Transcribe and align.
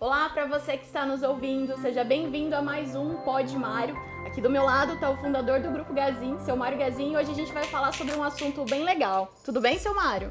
Olá 0.00 0.30
para 0.30 0.46
você 0.46 0.78
que 0.78 0.86
está 0.86 1.04
nos 1.04 1.22
ouvindo, 1.22 1.78
seja 1.82 2.02
bem-vindo 2.02 2.56
a 2.56 2.62
mais 2.62 2.96
um 2.96 3.16
Pod 3.16 3.54
Mário. 3.54 3.94
Aqui 4.26 4.40
do 4.40 4.48
meu 4.48 4.64
lado 4.64 4.94
está 4.94 5.10
o 5.10 5.16
fundador 5.18 5.60
do 5.60 5.70
Grupo 5.70 5.92
Gazin, 5.92 6.38
seu 6.40 6.56
Mário 6.56 6.78
Gazin, 6.78 7.12
e 7.12 7.16
hoje 7.18 7.30
a 7.30 7.34
gente 7.34 7.52
vai 7.52 7.64
falar 7.64 7.92
sobre 7.92 8.14
um 8.14 8.22
assunto 8.22 8.64
bem 8.64 8.82
legal. 8.82 9.30
Tudo 9.44 9.60
bem, 9.60 9.78
seu 9.78 9.94
Mário? 9.94 10.30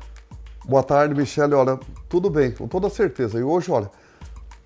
Boa 0.65 0.81
tarde, 0.81 1.13
Michele. 1.13 1.53
Olha, 1.53 1.79
tudo 2.09 2.31
bem, 2.31 2.51
com 2.51 2.67
toda 2.67 2.89
certeza. 2.89 3.37
E 3.37 3.43
hoje, 3.43 3.71
olha, 3.71 3.91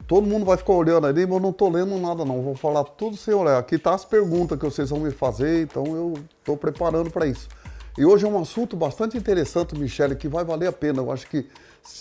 todo 0.07 0.25
mundo 0.25 0.45
vai 0.45 0.55
ficar 0.55 0.71
olhando 0.71 1.05
ali, 1.05 1.25
mas 1.25 1.35
eu 1.35 1.41
não 1.41 1.49
estou 1.49 1.69
lendo 1.69 1.97
nada 1.97 2.23
não. 2.23 2.41
Vou 2.41 2.55
falar 2.55 2.85
tudo 2.85 3.17
sem 3.17 3.33
olhar. 3.33 3.57
Aqui 3.57 3.77
tá 3.77 3.93
as 3.93 4.05
perguntas 4.05 4.57
que 4.57 4.63
vocês 4.63 4.89
vão 4.89 5.01
me 5.01 5.11
fazer, 5.11 5.63
então 5.63 5.85
eu 5.85 6.13
estou 6.39 6.55
preparando 6.55 7.11
para 7.11 7.27
isso. 7.27 7.49
E 7.97 8.05
hoje 8.05 8.25
é 8.25 8.29
um 8.29 8.41
assunto 8.41 8.77
bastante 8.77 9.17
interessante, 9.17 9.77
Michele, 9.77 10.15
que 10.15 10.29
vai 10.29 10.45
valer 10.45 10.67
a 10.67 10.71
pena. 10.71 11.01
Eu 11.01 11.11
acho 11.11 11.27
que 11.27 11.45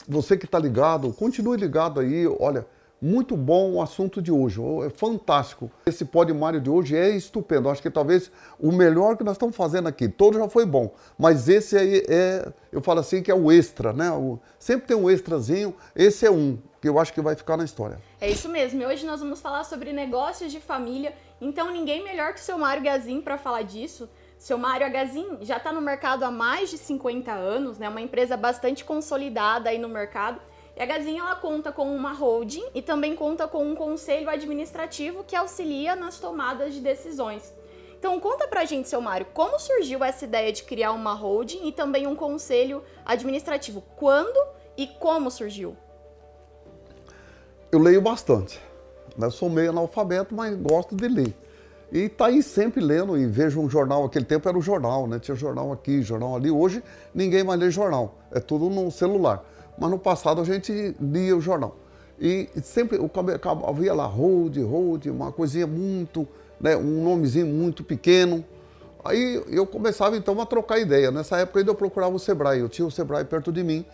você 0.08 0.36
que 0.36 0.44
está 0.44 0.60
ligado, 0.60 1.12
continue 1.12 1.56
ligado 1.56 1.98
aí. 1.98 2.28
Olha, 2.38 2.64
muito 3.02 3.36
bom 3.36 3.72
o 3.72 3.82
assunto 3.82 4.22
de 4.22 4.30
hoje, 4.30 4.60
é 4.86 4.88
fantástico. 4.88 5.68
Esse 5.84 6.08
Mário 6.38 6.60
de 6.60 6.70
hoje 6.70 6.96
é 6.96 7.10
estupendo. 7.10 7.68
Acho 7.68 7.82
que 7.82 7.90
talvez 7.90 8.30
o 8.60 8.70
melhor 8.70 9.16
que 9.16 9.24
nós 9.24 9.34
estamos 9.34 9.56
fazendo 9.56 9.88
aqui. 9.88 10.08
Todo 10.08 10.38
já 10.38 10.48
foi 10.48 10.64
bom, 10.64 10.94
mas 11.18 11.48
esse 11.48 11.76
aí 11.76 12.04
é, 12.08 12.52
eu 12.70 12.80
falo 12.80 13.00
assim, 13.00 13.20
que 13.20 13.30
é 13.30 13.34
o 13.34 13.50
extra, 13.50 13.92
né? 13.92 14.08
O, 14.12 14.38
sempre 14.56 14.86
tem 14.86 14.96
um 14.96 15.10
extrazinho, 15.10 15.74
esse 15.96 16.24
é 16.24 16.30
um 16.30 16.56
que 16.80 16.88
eu 16.88 16.98
acho 16.98 17.12
que 17.12 17.20
vai 17.20 17.34
ficar 17.34 17.56
na 17.56 17.64
história. 17.64 17.98
É 18.20 18.30
isso 18.30 18.48
mesmo. 18.48 18.80
E 18.80 18.86
hoje 18.86 19.04
nós 19.04 19.18
vamos 19.18 19.40
falar 19.40 19.64
sobre 19.64 19.92
negócios 19.92 20.52
de 20.52 20.60
família. 20.60 21.12
Então 21.40 21.72
ninguém 21.72 22.04
melhor 22.04 22.32
que 22.32 22.40
o 22.40 22.42
seu 22.42 22.56
Mário 22.56 22.84
Gazin 22.84 23.20
para 23.20 23.36
falar 23.36 23.62
disso. 23.62 24.08
Seu 24.38 24.58
Mário 24.58 24.86
Agazin 24.86 25.38
já 25.40 25.56
está 25.56 25.72
no 25.72 25.80
mercado 25.80 26.24
há 26.24 26.30
mais 26.30 26.70
de 26.70 26.78
50 26.78 27.32
anos, 27.32 27.78
né? 27.78 27.88
Uma 27.88 28.00
empresa 28.00 28.36
bastante 28.36 28.84
consolidada 28.84 29.70
aí 29.70 29.78
no 29.78 29.88
mercado 29.88 30.40
e 30.74 30.80
a 30.80 30.86
Gazinha 30.86 31.20
ela 31.20 31.36
conta 31.36 31.70
com 31.70 31.94
uma 31.94 32.12
holding 32.12 32.64
e 32.74 32.80
também 32.80 33.14
conta 33.14 33.46
com 33.46 33.64
um 33.64 33.74
conselho 33.74 34.30
administrativo 34.30 35.22
que 35.22 35.36
auxilia 35.36 35.94
nas 35.94 36.18
tomadas 36.18 36.72
de 36.72 36.80
decisões. 36.80 37.52
Então 37.98 38.18
conta 38.18 38.48
pra 38.48 38.64
gente, 38.64 38.88
seu 38.88 39.00
Mário, 39.00 39.26
como 39.34 39.60
surgiu 39.60 40.02
essa 40.02 40.24
ideia 40.24 40.52
de 40.52 40.64
criar 40.64 40.92
uma 40.92 41.12
holding 41.12 41.68
e 41.68 41.72
também 41.72 42.06
um 42.06 42.16
conselho 42.16 42.82
administrativo? 43.04 43.82
Quando 43.96 44.36
e 44.76 44.86
como 44.86 45.30
surgiu? 45.30 45.76
Eu 47.70 47.78
leio 47.78 48.00
bastante. 48.00 48.60
Eu 49.20 49.30
sou 49.30 49.50
meio 49.50 49.70
analfabeto, 49.70 50.34
mas 50.34 50.56
gosto 50.56 50.96
de 50.96 51.06
ler. 51.06 51.36
E 51.92 52.08
tá 52.08 52.26
aí 52.26 52.42
sempre 52.42 52.80
lendo 52.80 53.18
e 53.18 53.26
vejo 53.26 53.60
um 53.60 53.68
jornal. 53.68 54.04
Aquele 54.04 54.24
tempo 54.24 54.48
era 54.48 54.56
o 54.56 54.62
jornal, 54.62 55.06
né? 55.06 55.18
Tinha 55.18 55.36
jornal 55.36 55.70
aqui, 55.70 56.00
jornal 56.02 56.34
ali. 56.34 56.50
Hoje 56.50 56.82
ninguém 57.14 57.44
mais 57.44 57.60
lê 57.60 57.70
jornal. 57.70 58.14
É 58.32 58.40
tudo 58.40 58.70
no 58.70 58.90
celular 58.90 59.44
mas 59.78 59.90
no 59.90 59.98
passado 59.98 60.40
a 60.40 60.44
gente 60.44 60.94
lia 61.00 61.36
o 61.36 61.40
jornal. 61.40 61.76
E 62.20 62.48
sempre 62.62 62.98
havia 63.66 63.92
lá 63.92 64.06
hold, 64.06 64.56
hold, 64.58 65.06
uma 65.06 65.32
coisinha 65.32 65.66
muito, 65.66 66.26
né, 66.60 66.76
um 66.76 67.02
nomezinho 67.02 67.46
muito 67.46 67.82
pequeno. 67.82 68.44
Aí 69.04 69.42
eu 69.48 69.66
começava 69.66 70.16
então 70.16 70.40
a 70.40 70.46
trocar 70.46 70.78
ideia. 70.78 71.10
Nessa 71.10 71.38
época 71.38 71.58
ainda 71.58 71.72
eu 71.72 71.74
procurava 71.74 72.14
o 72.14 72.18
Sebrae, 72.18 72.60
eu 72.60 72.68
tinha 72.68 72.86
o 72.86 72.90
Sebrae 72.90 73.24
perto 73.24 73.50
de 73.50 73.64
mim. 73.64 73.84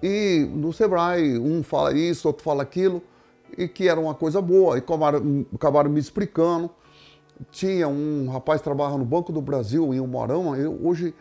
E 0.00 0.48
no 0.54 0.72
Sebrae, 0.72 1.38
um 1.38 1.62
fala 1.62 1.92
isso, 1.92 2.28
outro 2.28 2.44
fala 2.44 2.62
aquilo, 2.62 3.02
e 3.56 3.66
que 3.66 3.88
era 3.88 3.98
uma 3.98 4.14
coisa 4.14 4.40
boa. 4.40 4.76
E 4.76 4.78
acabaram, 4.78 5.46
acabaram 5.52 5.90
me 5.90 5.98
explicando. 5.98 6.70
Tinha 7.50 7.88
um 7.88 8.28
rapaz 8.30 8.60
que 8.60 8.64
trabalhava 8.64 8.98
no 8.98 9.04
Banco 9.04 9.32
do 9.32 9.42
Brasil, 9.42 9.92
em 9.92 9.98
Umorama, 9.98 10.56
hoje 10.80 11.12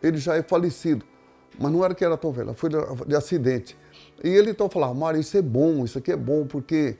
ele 0.00 0.18
já 0.18 0.36
é 0.36 0.42
falecido 0.42 1.04
mas 1.58 1.72
não 1.72 1.84
era 1.84 1.94
que 1.94 2.04
era 2.04 2.16
tão 2.16 2.32
velha, 2.32 2.54
foi 2.54 2.70
de 3.06 3.16
acidente. 3.16 3.76
E 4.22 4.28
ele 4.28 4.50
então 4.50 4.68
falava, 4.68 4.94
Mário, 4.94 5.20
isso 5.20 5.36
é 5.36 5.42
bom, 5.42 5.84
isso 5.84 5.98
aqui 5.98 6.12
é 6.12 6.16
bom, 6.16 6.46
porque 6.46 6.96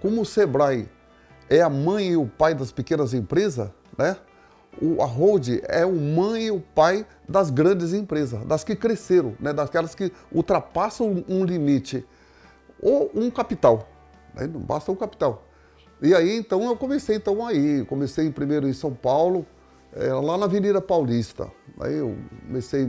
como 0.00 0.22
o 0.22 0.24
Sebrae 0.24 0.88
é 1.48 1.60
a 1.60 1.70
mãe 1.70 2.08
e 2.08 2.16
o 2.16 2.26
pai 2.26 2.54
das 2.54 2.72
pequenas 2.72 3.14
empresas, 3.14 3.70
né? 3.96 4.16
O, 4.80 5.02
a 5.02 5.08
é 5.68 5.86
o 5.86 5.94
mãe 5.94 6.44
e 6.44 6.50
o 6.50 6.60
pai 6.60 7.06
das 7.26 7.48
grandes 7.50 7.94
empresas, 7.94 8.44
das 8.44 8.62
que 8.62 8.76
cresceram, 8.76 9.34
né? 9.40 9.50
daquelas 9.52 9.94
que 9.94 10.12
ultrapassam 10.30 11.24
um 11.26 11.44
limite 11.44 12.04
ou 12.82 13.10
um 13.14 13.30
capital. 13.30 13.88
Né? 14.34 14.46
Não 14.46 14.60
basta 14.60 14.92
um 14.92 14.96
capital. 14.96 15.44
E 16.02 16.14
aí 16.14 16.36
então 16.36 16.62
eu 16.64 16.76
comecei 16.76 17.16
então 17.16 17.46
aí, 17.46 17.86
comecei 17.86 18.30
primeiro 18.30 18.68
em 18.68 18.74
São 18.74 18.92
Paulo, 18.92 19.46
lá 20.22 20.36
na 20.36 20.44
Avenida 20.44 20.80
Paulista. 20.80 21.50
Aí 21.80 21.94
eu 21.94 22.16
comecei 22.46 22.86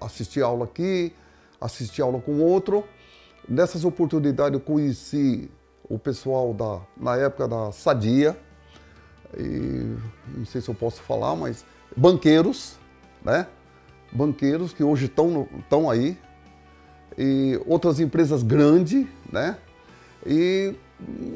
a 0.00 0.06
assistir 0.06 0.42
aula 0.42 0.64
aqui, 0.64 1.12
assistir 1.60 2.02
aula 2.02 2.20
com 2.20 2.40
outro. 2.40 2.84
Nessas 3.48 3.84
oportunidades 3.84 4.58
eu 4.58 4.64
conheci 4.64 5.50
o 5.88 5.98
pessoal 5.98 6.54
da, 6.54 6.80
na 6.96 7.16
época 7.16 7.46
da 7.46 7.70
Sadia, 7.72 8.36
e, 9.36 9.96
não 10.36 10.46
sei 10.46 10.60
se 10.60 10.68
eu 10.68 10.74
posso 10.74 11.02
falar, 11.02 11.34
mas 11.34 11.64
banqueiros, 11.96 12.78
né? 13.22 13.46
Banqueiros 14.12 14.72
que 14.72 14.82
hoje 14.82 15.06
estão 15.06 15.90
aí, 15.90 16.16
e 17.18 17.60
outras 17.66 18.00
empresas 18.00 18.42
grandes, 18.42 19.06
né? 19.30 19.58
E 20.26 20.74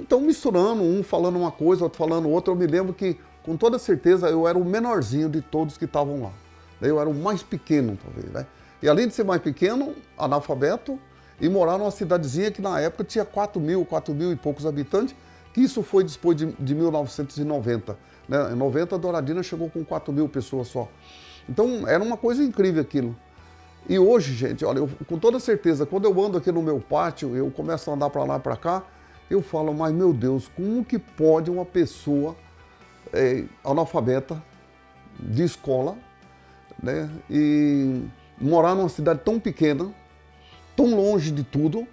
estão 0.01 0.21
misturando, 0.21 0.83
um 0.83 1.03
falando 1.03 1.37
uma 1.37 1.51
coisa, 1.51 1.85
outro 1.85 1.99
falando 1.99 2.29
outra. 2.31 2.53
Eu 2.53 2.57
me 2.57 2.67
lembro 2.67 2.95
que 2.95 3.19
com 3.43 3.57
toda 3.57 3.79
certeza 3.79 4.29
eu 4.29 4.47
era 4.47 4.59
o 4.59 4.65
menorzinho 4.65 5.29
de 5.29 5.41
todos 5.41 5.77
que 5.77 5.85
estavam 5.85 6.23
lá. 6.23 6.33
Eu 6.81 7.01
era 7.01 7.09
o 7.09 7.15
mais 7.15 7.43
pequeno, 7.43 7.99
talvez, 8.03 8.33
né? 8.33 8.47
E 8.81 8.89
além 8.89 9.09
de 9.09 9.15
ser 9.15 9.25
mais 9.25 9.43
pequeno, 9.43 9.95
analfabeto, 10.17 10.99
e 11.41 11.49
morar 11.49 11.79
numa 11.79 11.91
cidadezinha 11.91 12.51
que 12.51 12.61
na 12.61 12.81
época 12.81 13.05
tinha 13.05 13.25
4 13.25 13.61
mil, 13.61 13.85
4 13.85 14.15
mil 14.15 14.33
e 14.33 14.37
poucos 14.37 14.67
habitantes, 14.67 15.15
que 15.53 15.61
isso 15.61 15.83
foi 15.83 16.05
depois 16.05 16.37
de, 16.37 16.47
de 16.53 16.75
1990. 16.75 17.97
Né? 18.29 18.53
Em 18.53 18.57
90, 18.57 18.95
a 18.95 18.99
Douradina 18.99 19.43
chegou 19.43 19.71
com 19.71 19.85
4 19.85 20.13
mil 20.13 20.29
pessoas 20.29 20.69
só. 20.69 20.89
Então, 21.49 21.87
era 21.89 22.03
uma 22.03 22.17
coisa 22.17 22.43
incrível 22.43 22.83
aquilo. 22.83 23.17
E 23.89 23.99
hoje, 23.99 24.35
gente, 24.35 24.65
olha, 24.65 24.79
eu, 24.79 24.91
com 25.07 25.19
toda 25.19 25.41
certeza, 25.41 25.87
quando 25.87 26.05
eu 26.05 26.25
ando 26.25 26.37
aqui 26.37 26.53
no 26.53 26.63
meu 26.63 26.79
pátio, 26.81 27.35
eu 27.35 27.51
começo 27.51 27.91
a 27.91 27.95
andar 27.95 28.11
para 28.11 28.25
lá 28.25 28.39
para 28.39 28.57
cá, 28.57 28.83
eu 29.31 29.41
falo, 29.41 29.73
mas 29.73 29.95
meu 29.95 30.13
Deus, 30.13 30.51
como 30.55 30.85
que 30.85 30.99
pode 30.99 31.51
uma 31.51 31.65
pessoa 31.65 32.37
é, 33.13 33.45
analfabeta 33.65 34.43
de 35.19 35.43
escola, 35.43 35.97
né? 36.83 37.11
E 37.31 38.03
morar 38.41 38.75
numa 38.75 38.89
cidade 38.89 39.21
tão 39.25 39.41
pequena, 39.41 39.93
tão 40.77 40.95
longe 40.95 41.31
de 41.31 41.43
tudo. 41.43 41.87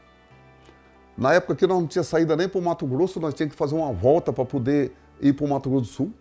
Na 1.17 1.33
época 1.33 1.55
que 1.55 1.65
nós 1.65 1.79
não 1.79 1.87
tinha 1.87 2.03
saída 2.03 2.35
nem 2.35 2.47
para 2.47 2.59
o 2.59 2.61
Mato 2.61 2.85
Grosso, 2.85 3.19
nós 3.19 3.33
tínhamos 3.33 3.53
que 3.53 3.57
fazer 3.57 3.75
uma 3.75 3.91
volta 3.91 4.31
para 4.33 4.45
poder 4.45 4.91
ir 5.21 5.33
para 5.33 5.45
o 5.45 5.49
Mato 5.49 5.69
Grosso 5.69 5.85
do 5.85 5.91
Sul. 5.91 6.13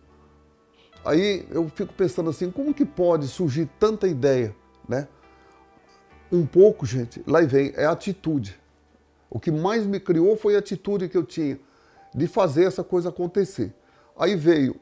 Aí 1.05 1.47
eu 1.51 1.69
fico 1.69 1.93
pensando 1.93 2.31
assim, 2.31 2.51
como 2.51 2.73
que 2.73 2.85
pode 2.85 3.29
surgir 3.29 3.69
tanta 3.79 4.09
ideia, 4.09 4.55
né? 4.89 5.07
Um 6.33 6.47
pouco, 6.47 6.87
gente, 6.87 7.23
lá 7.27 7.41
vem, 7.43 7.73
é 7.77 7.85
atitude. 7.85 8.59
O 9.29 9.39
que 9.39 9.51
mais 9.51 9.85
me 9.85 10.01
criou 10.01 10.37
foi 10.37 10.57
a 10.57 10.61
atitude 10.61 11.09
que 11.09 11.17
eu 11.17 11.25
tinha 11.25 11.59
de 12.15 12.27
fazer 12.27 12.65
essa 12.65 12.83
coisa 12.83 13.09
acontecer. 13.09 13.75
Aí 14.17 14.37
veio 14.37 14.77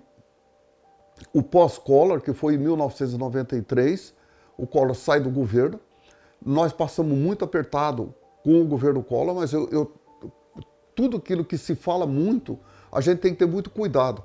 o 1.33 1.43
pós-Collor, 1.43 2.21
que 2.21 2.33
foi 2.33 2.55
em 2.55 2.59
1993, 2.59 4.15
o 4.57 4.67
Collor 4.67 4.95
sai 4.95 5.21
do 5.21 5.31
governo. 5.31 5.79
Nós 6.45 6.73
passamos 6.73 7.17
muito 7.17 7.45
apertado 7.45 8.15
com 8.45 8.61
o 8.61 8.65
governo 8.65 9.03
Collor, 9.03 9.35
mas 9.35 9.53
eu, 9.53 9.69
eu, 9.71 9.93
tudo 10.95 11.17
aquilo 11.17 11.45
que 11.45 11.57
se 11.57 11.75
fala 11.75 12.07
muito, 12.07 12.59
a 12.91 13.01
gente 13.01 13.19
tem 13.19 13.33
que 13.33 13.39
ter 13.39 13.47
muito 13.47 13.71
cuidado. 13.71 14.23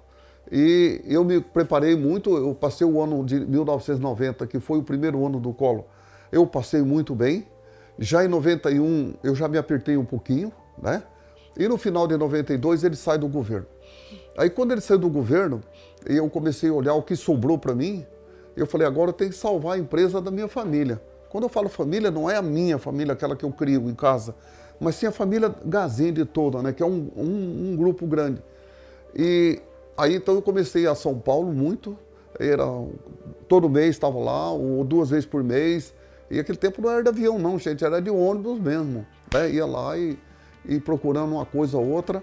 E 0.52 1.02
eu 1.06 1.24
me 1.24 1.42
preparei 1.42 1.96
muito, 1.96 2.36
eu 2.36 2.56
passei 2.56 2.88
o 2.88 3.02
ano 3.02 3.24
de 3.26 3.40
1990, 3.40 4.48
que 4.48 4.60
foi 4.60 4.80
o 4.80 4.84
primeiro 4.84 5.26
ano 5.26 5.40
do 5.40 5.54
Collor, 5.54 5.86
eu 6.32 6.46
passei 6.48 6.82
muito 6.82 7.14
bem. 7.14 7.48
Já 8.00 8.24
em 8.24 8.28
91 8.28 9.16
eu 9.24 9.36
já 9.36 9.48
me 9.48 9.58
apertei 9.58 9.98
um 9.98 10.06
pouquinho, 10.06 10.52
né? 10.82 11.04
E 11.58 11.68
no 11.68 11.78
final 11.78 12.08
de 12.08 12.16
92 12.16 12.84
ele 12.84 12.96
sai 12.96 13.18
do 13.18 13.28
governo. 13.28 13.66
Aí 14.38 14.52
quando 14.52 14.72
ele 14.72 14.82
saiu 14.82 15.00
do 15.00 15.10
governo, 15.10 15.62
eu 16.06 16.30
comecei 16.30 16.70
a 16.70 16.74
olhar 16.74 16.94
o 16.94 17.02
que 17.02 17.16
sobrou 17.16 17.58
para 17.58 17.74
mim, 17.74 18.06
eu 18.56 18.68
falei, 18.68 18.86
agora 18.88 19.10
eu 19.10 19.14
tenho 19.14 19.32
que 19.32 19.36
salvar 19.36 19.76
a 19.76 19.80
empresa 19.80 20.22
da 20.22 20.30
minha 20.30 20.48
família. 20.48 21.02
Quando 21.30 21.44
eu 21.44 21.50
falo 21.50 21.68
família, 21.68 22.10
não 22.12 22.30
é 22.30 22.38
a 22.38 22.42
minha 22.42 22.78
família, 22.78 23.14
aquela 23.14 23.36
que 23.36 23.44
eu 23.44 23.52
crio 23.52 23.90
em 23.90 23.96
casa, 23.96 24.36
mas 24.80 24.96
sim 24.96 25.08
a 25.08 25.12
família 25.12 25.54
Gazende 25.66 26.24
toda, 26.24 26.62
né, 26.62 26.72
que 26.72 26.84
é 26.84 26.86
um, 26.86 27.10
um, 27.16 27.72
um 27.72 27.76
grupo 27.76 28.06
grande. 28.06 28.42
E 29.16 29.60
aí 29.98 30.16
então 30.16 30.36
eu 30.36 30.42
comecei 30.42 30.86
a 30.86 30.94
São 30.94 31.18
Paulo 31.18 31.52
muito, 31.52 31.98
era 32.40 32.64
todo 33.48 33.68
mês 33.68 33.90
estava 33.90 34.20
lá, 34.20 34.52
ou 34.52 34.84
duas 34.84 35.10
vezes 35.10 35.26
por 35.26 35.44
mês. 35.44 35.94
E 36.30 36.40
aquele 36.40 36.58
tempo 36.58 36.82
não 36.82 36.92
era 36.92 37.02
de 37.02 37.10
avião, 37.10 37.40
não, 37.40 37.58
gente, 37.58 37.84
era 37.84 38.02
de 38.02 38.10
ônibus 38.10 38.60
mesmo. 38.60 39.06
Né? 39.34 39.52
Ia 39.52 39.66
lá 39.66 39.98
e, 39.98 40.18
e 40.66 40.80
procurando 40.80 41.34
uma 41.34 41.46
coisa 41.46 41.78
ou 41.78 41.88
outra. 41.88 42.22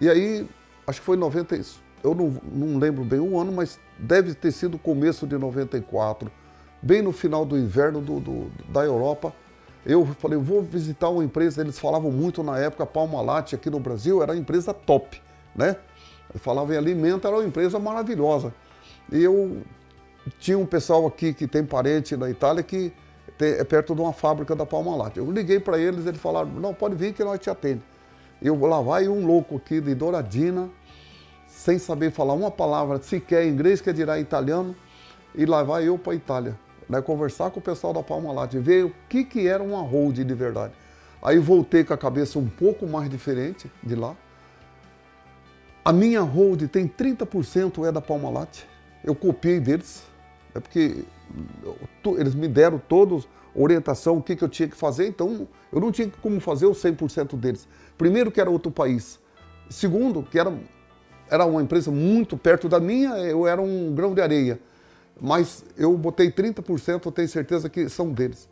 E 0.00 0.08
aí 0.08 0.48
acho 0.92 1.00
que 1.00 1.06
foi 1.06 1.16
em 1.16 1.20
90, 1.20 1.60
eu 2.04 2.14
não, 2.14 2.36
não 2.52 2.78
lembro 2.78 3.02
bem 3.04 3.18
o 3.18 3.38
ano, 3.38 3.50
mas 3.50 3.80
deve 3.98 4.34
ter 4.34 4.52
sido 4.52 4.78
começo 4.78 5.26
de 5.26 5.38
94, 5.38 6.30
bem 6.82 7.00
no 7.00 7.12
final 7.12 7.44
do 7.44 7.58
inverno 7.58 8.00
do, 8.00 8.20
do, 8.20 8.52
da 8.68 8.84
Europa. 8.84 9.32
Eu 9.84 10.06
falei, 10.06 10.38
vou 10.38 10.62
visitar 10.62 11.08
uma 11.08 11.24
empresa, 11.24 11.60
eles 11.60 11.78
falavam 11.78 12.12
muito 12.12 12.42
na 12.42 12.58
época, 12.58 12.84
Palmalate 12.84 13.54
aqui 13.54 13.70
no 13.70 13.80
Brasil 13.80 14.22
era 14.22 14.32
uma 14.32 14.38
empresa 14.38 14.72
top, 14.72 15.20
né? 15.56 15.76
Falavam 16.36 16.74
em 16.74 16.78
alimento, 16.78 17.26
era 17.26 17.36
uma 17.36 17.44
empresa 17.44 17.78
maravilhosa. 17.78 18.54
E 19.10 19.22
eu 19.22 19.62
tinha 20.38 20.58
um 20.58 20.66
pessoal 20.66 21.06
aqui 21.06 21.34
que 21.34 21.46
tem 21.48 21.64
parente 21.64 22.16
na 22.16 22.30
Itália 22.30 22.62
que 22.62 22.92
é 23.40 23.64
perto 23.64 23.94
de 23.94 24.00
uma 24.00 24.12
fábrica 24.12 24.54
da 24.54 24.64
Palmalate. 24.64 25.18
Eu 25.18 25.30
liguei 25.30 25.58
para 25.58 25.78
eles, 25.78 26.06
eles 26.06 26.20
falaram, 26.20 26.50
não, 26.50 26.72
pode 26.72 26.94
vir 26.94 27.12
que 27.12 27.24
nós 27.24 27.40
te 27.40 27.50
atende. 27.50 27.82
Eu 28.40 28.58
lá 28.66 28.80
vai 28.80 29.08
um 29.08 29.24
louco 29.24 29.56
aqui 29.56 29.80
de 29.80 29.94
Douradina, 29.94 30.68
sem 31.62 31.78
saber 31.78 32.10
falar 32.10 32.34
uma 32.34 32.50
palavra 32.50 33.00
sequer 33.00 33.46
inglês, 33.46 33.80
que 33.80 33.92
dirá 33.92 34.18
italiano, 34.18 34.74
e 35.32 35.46
lá 35.46 35.62
vai 35.62 35.86
eu 35.86 35.96
para 35.96 36.12
a 36.12 36.16
Itália 36.16 36.58
né, 36.88 37.00
conversar 37.00 37.52
com 37.52 37.60
o 37.60 37.62
pessoal 37.62 37.92
da 37.92 38.02
Palmalate, 38.02 38.58
ver 38.58 38.86
o 38.86 38.92
que, 39.08 39.22
que 39.22 39.46
era 39.46 39.62
uma 39.62 39.80
hold 39.80 40.18
de 40.18 40.34
verdade. 40.34 40.72
Aí 41.22 41.38
voltei 41.38 41.84
com 41.84 41.94
a 41.94 41.96
cabeça 41.96 42.36
um 42.36 42.48
pouco 42.48 42.84
mais 42.86 43.08
diferente 43.08 43.70
de 43.80 43.94
lá. 43.94 44.16
A 45.84 45.92
minha 45.92 46.20
hold 46.20 46.64
tem 46.64 46.88
30% 46.88 47.86
é 47.86 47.92
da 47.92 48.00
Palmalate. 48.00 48.66
Eu 49.04 49.14
copiei 49.14 49.60
deles, 49.60 50.02
é 50.56 50.58
porque 50.58 51.04
eles 52.18 52.34
me 52.34 52.48
deram 52.48 52.78
todos 52.88 53.28
orientação, 53.54 54.16
o 54.16 54.22
que, 54.22 54.34
que 54.34 54.42
eu 54.42 54.48
tinha 54.48 54.68
que 54.68 54.76
fazer, 54.76 55.06
então 55.06 55.46
eu 55.70 55.78
não 55.78 55.92
tinha 55.92 56.10
como 56.20 56.40
fazer 56.40 56.66
o 56.66 56.72
100% 56.72 57.36
deles. 57.36 57.68
Primeiro 57.96 58.32
que 58.32 58.40
era 58.40 58.50
outro 58.50 58.72
país. 58.72 59.20
Segundo, 59.70 60.22
que 60.22 60.38
era, 60.38 60.52
era 61.32 61.46
uma 61.46 61.62
empresa 61.62 61.90
muito 61.90 62.36
perto 62.36 62.68
da 62.68 62.78
minha, 62.78 63.16
eu 63.18 63.46
era 63.46 63.60
um 63.60 63.94
grão 63.94 64.14
de 64.14 64.20
areia 64.20 64.60
mas 65.20 65.64
eu 65.76 65.96
botei 65.96 66.32
30%, 66.32 67.06
eu 67.06 67.12
tenho 67.12 67.28
certeza 67.28 67.68
que 67.68 67.88
são 67.88 68.10
deles. 68.10 68.48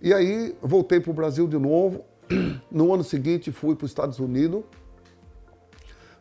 E 0.00 0.14
aí 0.14 0.54
voltei 0.62 1.00
para 1.00 1.10
o 1.10 1.14
Brasil 1.14 1.48
de 1.48 1.58
novo. 1.58 2.04
No 2.70 2.92
ano 2.92 3.02
seguinte 3.02 3.50
fui 3.50 3.74
para 3.74 3.86
os 3.86 3.90
Estados 3.90 4.18
Unidos 4.18 4.62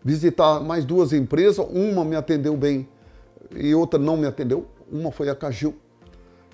visitar 0.04 0.60
mais 0.62 0.86
duas 0.86 1.14
empresas. 1.14 1.66
Uma 1.70 2.04
me 2.06 2.16
atendeu 2.16 2.56
bem 2.58 2.88
e 3.56 3.76
outra 3.76 4.00
não 4.00 4.18
me 4.18 4.26
atendeu. 4.26 4.66
Uma 4.92 5.12
foi 5.12 5.30
a 5.30 5.36
Cagil, 5.36 5.76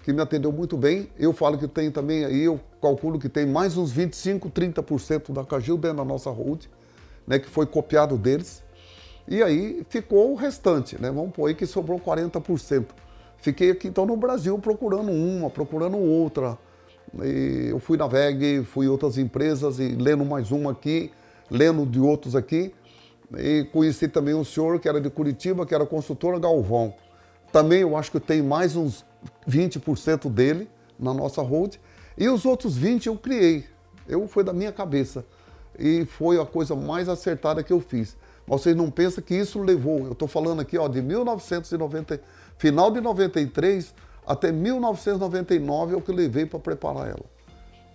que 0.03 0.11
me 0.11 0.21
atendeu 0.21 0.51
muito 0.51 0.75
bem. 0.75 1.09
Eu 1.17 1.31
falo 1.31 1.57
que 1.57 1.67
tem 1.67 1.91
também 1.91 2.25
aí, 2.25 2.43
eu 2.43 2.59
calculo 2.81 3.19
que 3.19 3.29
tem 3.29 3.45
mais 3.45 3.77
uns 3.77 3.91
25, 3.91 4.49
30% 4.49 5.31
da 5.31 5.45
Cagil 5.45 5.77
dentro 5.77 5.97
da 5.97 6.05
nossa 6.05 6.29
hold, 6.29 6.65
né, 7.27 7.39
que 7.39 7.49
foi 7.49 7.65
copiado 7.65 8.17
deles. 8.17 8.63
E 9.31 9.41
aí 9.41 9.85
ficou 9.87 10.33
o 10.33 10.35
restante, 10.35 11.01
né? 11.01 11.09
Vamos 11.09 11.31
pôr 11.31 11.47
aí 11.47 11.55
que 11.55 11.65
sobrou 11.65 11.97
40%. 11.97 12.87
Fiquei 13.37 13.71
aqui 13.71 13.87
então 13.87 14.05
no 14.05 14.17
Brasil 14.17 14.59
procurando 14.59 15.09
uma, 15.09 15.49
procurando 15.49 15.97
outra. 15.97 16.57
E 17.23 17.67
eu 17.69 17.79
fui 17.79 17.97
na 17.97 18.07
VEG, 18.07 18.65
fui 18.65 18.87
em 18.87 18.89
outras 18.89 19.17
empresas 19.17 19.79
e 19.79 19.87
lendo 19.87 20.25
mais 20.25 20.51
uma 20.51 20.71
aqui, 20.71 21.13
lendo 21.49 21.85
de 21.85 21.97
outros 21.97 22.35
aqui. 22.35 22.73
E 23.37 23.63
conheci 23.71 24.09
também 24.09 24.33
um 24.33 24.43
senhor 24.43 24.81
que 24.81 24.89
era 24.89 24.99
de 24.99 25.09
Curitiba, 25.09 25.65
que 25.65 25.73
era 25.73 25.85
consultor 25.85 26.37
Galvão. 26.37 26.93
Também 27.53 27.83
eu 27.83 27.95
acho 27.95 28.11
que 28.11 28.19
tem 28.19 28.41
mais 28.41 28.75
uns 28.75 29.05
20% 29.47 30.29
dele 30.29 30.69
na 30.99 31.13
nossa 31.13 31.41
hold. 31.41 31.75
E 32.17 32.27
os 32.27 32.43
outros 32.43 32.75
20 32.75 33.05
eu 33.05 33.15
criei. 33.15 33.63
Eu 34.05 34.27
foi 34.27 34.43
da 34.43 34.51
minha 34.51 34.73
cabeça. 34.73 35.23
E 35.79 36.03
foi 36.03 36.37
a 36.37 36.45
coisa 36.45 36.75
mais 36.75 37.07
acertada 37.07 37.63
que 37.63 37.71
eu 37.71 37.79
fiz. 37.79 38.17
Vocês 38.47 38.75
não 38.75 38.89
pensam 38.89 39.23
que 39.23 39.35
isso 39.35 39.61
levou. 39.61 40.05
Eu 40.05 40.11
estou 40.13 40.27
falando 40.27 40.61
aqui 40.61 40.77
ó, 40.77 40.87
de 40.87 41.01
1990 41.01 42.21
Final 42.61 42.91
de 42.91 43.01
93 43.01 43.91
até 44.23 44.51
1999 44.51 45.95
é 45.95 45.97
o 45.97 46.01
que 46.01 46.11
levei 46.11 46.45
para 46.45 46.59
preparar 46.59 47.07
ela. 47.07 47.25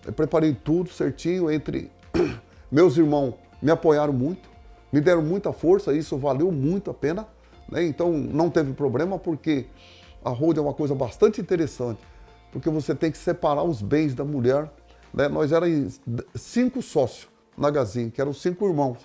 Eu 0.04 0.12
preparei 0.12 0.54
tudo 0.54 0.90
certinho 0.90 1.48
entre 1.48 1.88
meus 2.69 2.96
irmãos 2.96 3.34
me 3.62 3.70
apoiaram 3.70 4.12
muito, 4.12 4.48
me 4.93 5.00
deram 5.00 5.22
muita 5.22 5.52
força, 5.52 5.93
isso 5.93 6.19
valeu 6.19 6.50
muito 6.50 6.90
a 6.90 6.94
pena. 6.94 7.28
Né? 7.70 7.84
Então 7.84 8.10
não 8.10 8.50
teve 8.50 8.72
problema 8.72 9.20
porque 9.20 9.66
a 10.25 10.31
road 10.31 10.58
é 10.58 10.62
uma 10.62 10.75
coisa 10.75 10.96
bastante 10.96 11.40
interessante, 11.40 12.00
porque 12.50 12.69
você 12.69 12.92
tem 12.92 13.12
que 13.12 13.19
separar 13.19 13.62
os 13.62 13.81
bens 13.81 14.16
da 14.16 14.25
mulher. 14.25 14.69
Né? 15.14 15.28
Nós 15.28 15.52
éramos 15.52 16.00
cinco 16.34 16.82
sócios 16.82 17.28
na 17.56 17.70
Gazin, 17.70 18.10
que 18.10 18.20
eram 18.20 18.32
cinco 18.32 18.66
irmãos. 18.66 18.99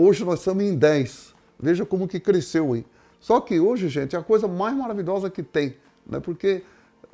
Hoje 0.00 0.24
nós 0.24 0.38
estamos 0.38 0.62
em 0.62 0.76
dez. 0.76 1.34
Veja 1.58 1.84
como 1.84 2.06
que 2.06 2.20
cresceu 2.20 2.72
aí. 2.72 2.86
Só 3.18 3.40
que 3.40 3.58
hoje, 3.58 3.88
gente, 3.88 4.14
é 4.14 4.18
a 4.20 4.22
coisa 4.22 4.46
mais 4.46 4.72
maravilhosa 4.76 5.28
que 5.28 5.42
tem, 5.42 5.74
né? 6.06 6.20
porque 6.20 6.62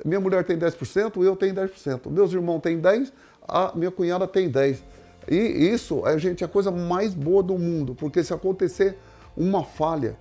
minha 0.05 0.19
mulher 0.19 0.43
tem 0.43 0.55
10%, 0.55 1.23
eu 1.23 1.35
tenho 1.35 1.55
10%, 1.55 2.11
meus 2.11 2.31
irmãos 2.31 2.59
têm 2.59 2.79
10%, 2.79 3.11
a 3.47 3.71
minha 3.75 3.89
cunhada 3.89 4.27
tem 4.27 4.51
10%. 4.51 4.83
E 5.27 5.35
isso, 5.35 6.05
é, 6.05 6.15
gente, 6.19 6.43
é 6.43 6.45
a 6.45 6.47
coisa 6.47 6.69
mais 6.69 7.15
boa 7.15 7.41
do 7.41 7.57
mundo, 7.57 7.95
porque 7.95 8.23
se 8.23 8.31
acontecer 8.31 8.95
uma 9.35 9.63
falha, 9.63 10.15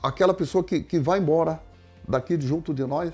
aquela 0.00 0.32
pessoa 0.32 0.62
que, 0.62 0.78
que 0.78 1.00
vai 1.00 1.18
embora 1.18 1.60
daqui 2.06 2.40
junto 2.40 2.72
de 2.72 2.84
nós, 2.84 3.12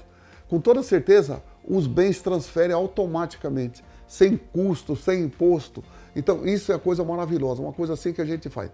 com 0.50 0.60
toda 0.60 0.82
certeza, 0.82 1.42
os 1.66 1.86
bens 1.86 2.20
transferem 2.20 2.76
automaticamente, 2.76 3.82
sem 4.06 4.36
custo, 4.36 4.96
sem 4.96 5.22
imposto. 5.22 5.82
Então, 6.14 6.46
isso 6.46 6.72
é 6.72 6.74
a 6.74 6.78
coisa 6.78 7.04
maravilhosa, 7.04 7.62
uma 7.62 7.72
coisa 7.72 7.94
assim 7.94 8.12
que 8.12 8.20
a 8.20 8.24
gente 8.24 8.48
faz. 8.48 8.70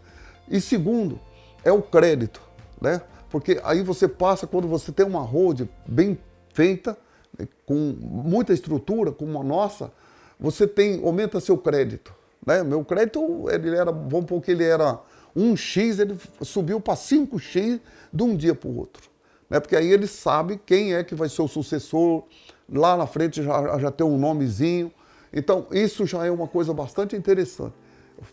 E 0.49 0.61
segundo, 0.61 1.19
é 1.65 1.73
o 1.73 1.83
crédito, 1.83 2.41
né? 2.81 3.01
Porque 3.31 3.61
aí 3.65 3.83
você 3.83 4.07
passa, 4.07 4.47
quando 4.47 4.69
você 4.69 4.93
tem 4.93 5.07
uma 5.07 5.23
road 5.23 5.69
bem 5.87 6.19
feita, 6.53 6.99
né, 7.39 7.49
com 7.65 7.97
muita 7.99 8.53
estrutura, 8.53 9.11
como 9.11 9.41
a 9.41 9.45
nossa, 9.45 9.91
você 10.39 10.67
tem, 10.67 11.03
aumenta 11.03 11.41
seu 11.41 11.57
crédito. 11.57 12.15
Né? 12.45 12.63
Meu 12.63 12.85
crédito, 12.85 13.49
ele 13.49 13.75
era, 13.75 13.91
vamos 13.91 14.27
pôr 14.27 14.41
que 14.43 14.51
ele 14.51 14.65
era 14.65 15.01
1x, 15.37 16.01
ele 16.01 16.19
subiu 16.43 16.81
para 16.81 16.95
5x 16.95 17.81
de 18.13 18.23
um 18.23 18.37
dia 18.37 18.55
para 18.55 18.69
o 18.69 18.77
outro. 18.77 19.09
Né? 19.49 19.61
Porque 19.61 19.77
aí 19.77 19.91
ele 19.91 20.07
sabe 20.07 20.61
quem 20.65 20.95
é 20.95 21.03
que 21.03 21.15
vai 21.15 21.29
ser 21.29 21.43
o 21.43 21.49
sucessor, 21.49 22.25
lá 22.69 22.97
na 22.97 23.07
frente 23.07 23.43
já, 23.43 23.79
já 23.79 23.91
tem 23.91 24.07
um 24.07 24.19
nomezinho. 24.19 24.93
Então, 25.33 25.67
isso 25.71 26.07
já 26.07 26.27
é 26.27 26.31
uma 26.31 26.47
coisa 26.47 26.75
bastante 26.75 27.17
interessante. 27.17 27.75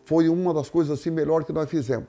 Foi 0.05 0.27
uma 0.27 0.53
das 0.53 0.69
coisas 0.69 0.99
assim 0.99 1.09
melhor 1.09 1.43
que 1.43 1.53
nós 1.53 1.69
fizemos. 1.69 2.07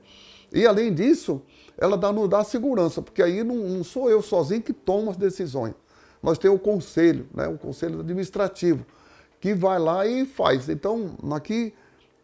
E 0.53 0.67
além 0.67 0.93
disso, 0.93 1.41
ela 1.79 1.97
dá, 1.97 2.13
nos 2.13 2.29
dá 2.29 2.43
segurança, 2.43 3.01
porque 3.01 3.23
aí 3.23 3.45
não, 3.45 3.57
não, 3.57 3.85
sou 3.85 4.11
eu 4.11 4.21
sozinho 4.21 4.61
que 4.61 4.73
tomo 4.73 5.11
as 5.11 5.17
decisões. 5.17 5.75
Nós 6.23 6.39
temos 6.39 6.59
o 6.59 6.61
conselho, 6.61 7.27
né, 7.33 7.47
o 7.47 7.57
conselho 7.57 8.01
administrativo, 8.01 8.85
que 9.41 9.55
vai 9.55 9.79
lá 9.79 10.07
e 10.07 10.27
faz. 10.27 10.69
Então, 10.69 11.17
aqui, 11.33 11.73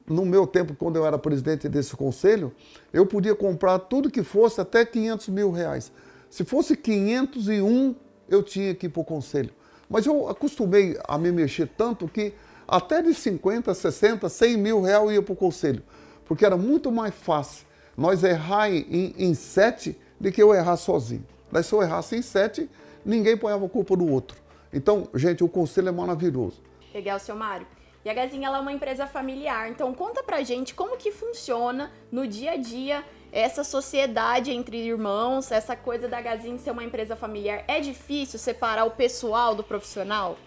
no 0.07 0.27
meu 0.27 0.47
tempo, 0.47 0.75
quando 0.75 0.97
eu 0.97 1.07
era 1.07 1.17
presidente 1.17 1.69
desse 1.69 1.97
conselho, 1.97 2.53
eu 2.93 3.07
podia 3.07 3.35
comprar 3.35 3.79
tudo 3.79 4.11
que 4.11 4.23
fosse 4.23 4.61
até 4.61 4.85
500 4.85 5.29
mil 5.29 5.51
reais. 5.51 5.93
Se 6.29 6.45
fosse 6.45 6.77
501, 6.77 7.95
eu 8.29 8.43
tinha 8.43 8.75
que 8.75 8.87
ir 8.87 8.89
para 8.91 9.01
o 9.01 9.05
conselho. 9.05 9.51
Mas 9.89 10.05
eu 10.05 10.29
acostumei 10.29 10.99
a 11.07 11.17
me 11.17 11.31
mexer 11.31 11.69
tanto 11.77 12.09
que 12.09 12.35
até 12.67 13.03
de 13.03 13.15
50, 13.15 13.73
60, 13.73 14.29
100 14.29 14.57
mil 14.57 14.83
reais 14.83 15.13
ia 15.13 15.23
para 15.23 15.33
o 15.33 15.37
conselho, 15.37 15.83
porque 16.25 16.45
era 16.45 16.57
muito 16.57 16.91
mais 16.91 17.15
fácil 17.15 17.67
nós 17.97 18.23
errar 18.23 18.71
em, 18.71 19.15
em 19.17 19.35
sete 19.35 19.99
de 20.21 20.31
que 20.31 20.43
eu 20.43 20.55
errar 20.55 20.77
sozinho. 20.77 21.27
Mas 21.51 21.67
se 21.67 21.73
eu 21.73 21.83
errasse 21.83 22.17
em 22.17 22.23
sete, 22.23 22.69
ninguém 23.05 23.37
ponhava 23.37 23.65
a 23.65 23.69
culpa 23.69 23.97
no 23.97 24.11
outro. 24.11 24.37
Então, 24.73 25.09
gente, 25.15 25.43
o 25.43 25.49
conselho 25.49 25.89
é 25.89 25.93
maravilhoso. 25.93 26.61
Legal, 26.93 27.19
seu 27.19 27.37
Mário. 27.37 27.67
E 28.05 28.11
a 28.11 28.15
Gazinha 28.15 28.47
ela 28.47 28.59
é 28.59 28.61
uma 28.61 28.73
empresa 28.73 29.07
familiar, 29.07 29.69
então 29.69 29.93
conta 29.93 30.23
pra 30.23 30.41
gente 30.43 30.75
como 30.75 30.97
que 30.97 31.11
funciona 31.11 31.91
no 32.13 32.25
dia 32.25 32.53
a 32.53 32.57
dia 32.57 33.03
essa 33.33 33.65
sociedade 33.65 34.53
entre 34.53 34.77
irmãos, 34.77 35.51
essa 35.51 35.75
coisa 35.75 36.07
da 36.07 36.21
Gazinha 36.21 36.57
ser 36.59 36.71
uma 36.71 36.85
empresa 36.85 37.17
familiar. 37.17 37.65
É 37.67 37.81
difícil 37.81 38.39
separar 38.39 38.85
o 38.85 38.93
pessoal 38.93 39.55
do 39.55 39.65
profissional? 39.65 40.39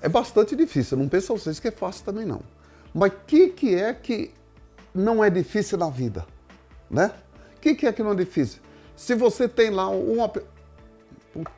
É 0.00 0.08
bastante 0.08 0.54
difícil, 0.54 0.96
não 0.96 1.08
pensa 1.08 1.32
vocês 1.32 1.58
que 1.58 1.68
é 1.68 1.70
fácil 1.70 2.04
também 2.04 2.24
não. 2.24 2.40
Mas 2.94 3.12
o 3.12 3.16
que, 3.26 3.48
que 3.48 3.74
é 3.74 3.92
que 3.92 4.30
não 4.94 5.22
é 5.22 5.30
difícil 5.30 5.78
na 5.78 5.90
vida, 5.90 6.26
né? 6.90 7.12
O 7.56 7.60
que, 7.60 7.74
que 7.74 7.86
é 7.86 7.92
que 7.92 8.02
não 8.02 8.12
é 8.12 8.14
difícil? 8.14 8.60
Se 8.96 9.14
você 9.14 9.48
tem 9.48 9.70
lá 9.70 9.88
uma... 9.88 10.28
Puta 10.28 10.44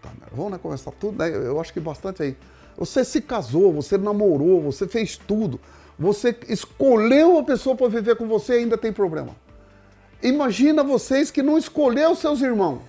merda, 0.05 0.33
vamos 0.33 0.53
né, 0.53 0.59
conversar 0.59 0.91
tudo, 0.93 1.19
né? 1.19 1.31
Eu 1.31 1.61
acho 1.61 1.73
que 1.73 1.81
bastante 1.81 2.23
aí. 2.23 2.37
Você 2.77 3.05
se 3.05 3.21
casou, 3.21 3.73
você 3.73 3.99
namorou, 3.99 4.63
você 4.63 4.89
fez 4.89 5.17
tudo. 5.17 5.61
Você 5.99 6.37
escolheu 6.49 7.39
a 7.39 7.43
pessoa 7.43 7.77
para 7.77 7.89
viver 7.89 8.17
com 8.17 8.27
você 8.27 8.55
e 8.55 8.59
ainda 8.61 8.79
tem 8.79 8.93
problema. 8.93 9.37
Imagina 10.23 10.83
vocês 10.83 11.31
que 11.31 11.43
não 11.43 11.57
escolheu 11.57 12.15
seus 12.15 12.41
irmãos, 12.41 12.81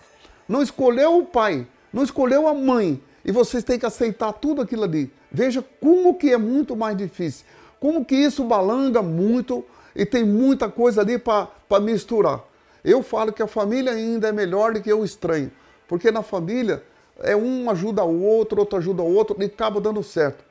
não 0.48 0.62
escolheu 0.62 1.18
o 1.18 1.26
pai, 1.26 1.68
não 1.92 2.04
escolheu 2.04 2.48
a 2.48 2.54
mãe, 2.54 3.02
e 3.24 3.32
vocês 3.32 3.64
têm 3.64 3.80
que 3.80 3.86
aceitar 3.86 4.34
tudo 4.34 4.62
aquilo 4.62 4.84
ali. 4.84 5.12
Veja 5.32 5.64
como 5.80 6.16
que 6.16 6.32
é 6.32 6.38
muito 6.38 6.76
mais 6.76 6.98
difícil, 6.98 7.46
como 7.80 8.04
que 8.04 8.16
isso 8.16 8.44
balanga 8.44 9.02
muito 9.02 9.64
e 9.96 10.06
tem 10.06 10.24
muita 10.24 10.70
coisa 10.70 11.02
ali 11.02 11.18
para 11.18 11.80
misturar. 11.80 12.44
Eu 12.84 13.02
falo 13.02 13.32
que 13.32 13.42
a 13.42 13.48
família 13.48 13.94
ainda 13.94 14.28
é 14.28 14.32
melhor 14.32 14.74
do 14.74 14.82
que 14.82 14.92
o 14.92 15.06
estranho, 15.06 15.52
porque 15.88 16.12
na 16.12 16.22
família 16.22 16.84
é 17.20 17.36
um 17.36 17.70
ajuda 17.70 18.04
o 18.04 18.24
outro, 18.24 18.60
outro 18.60 18.78
ajuda 18.78 19.04
o 19.04 19.14
outro 19.14 19.36
e 19.40 19.46
acaba 19.46 19.80
dando 19.80 20.04
certo. 20.04 20.44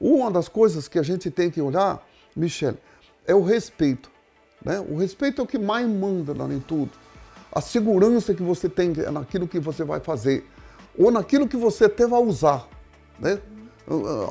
Uma 0.00 0.30
das 0.30 0.48
coisas 0.48 0.88
que 0.88 0.98
a 0.98 1.02
gente 1.02 1.30
tem 1.30 1.50
que 1.50 1.60
olhar, 1.60 2.04
Michele, 2.34 2.76
é 3.26 3.34
o 3.34 3.42
respeito. 3.42 4.10
Né? 4.62 4.80
O 4.80 4.96
respeito 4.96 5.40
é 5.40 5.44
o 5.44 5.46
que 5.46 5.58
mais 5.58 5.88
manda 5.88 6.32
em 6.52 6.60
tudo. 6.60 6.90
A 7.52 7.60
segurança 7.60 8.34
que 8.34 8.42
você 8.42 8.68
tem 8.68 8.92
naquilo 9.12 9.48
que 9.48 9.58
você 9.58 9.84
vai 9.84 10.00
fazer, 10.00 10.44
ou 10.98 11.10
naquilo 11.10 11.48
que 11.48 11.56
você 11.56 11.86
até 11.86 12.06
vai 12.06 12.20
usar. 12.20 12.68
Né? 13.18 13.38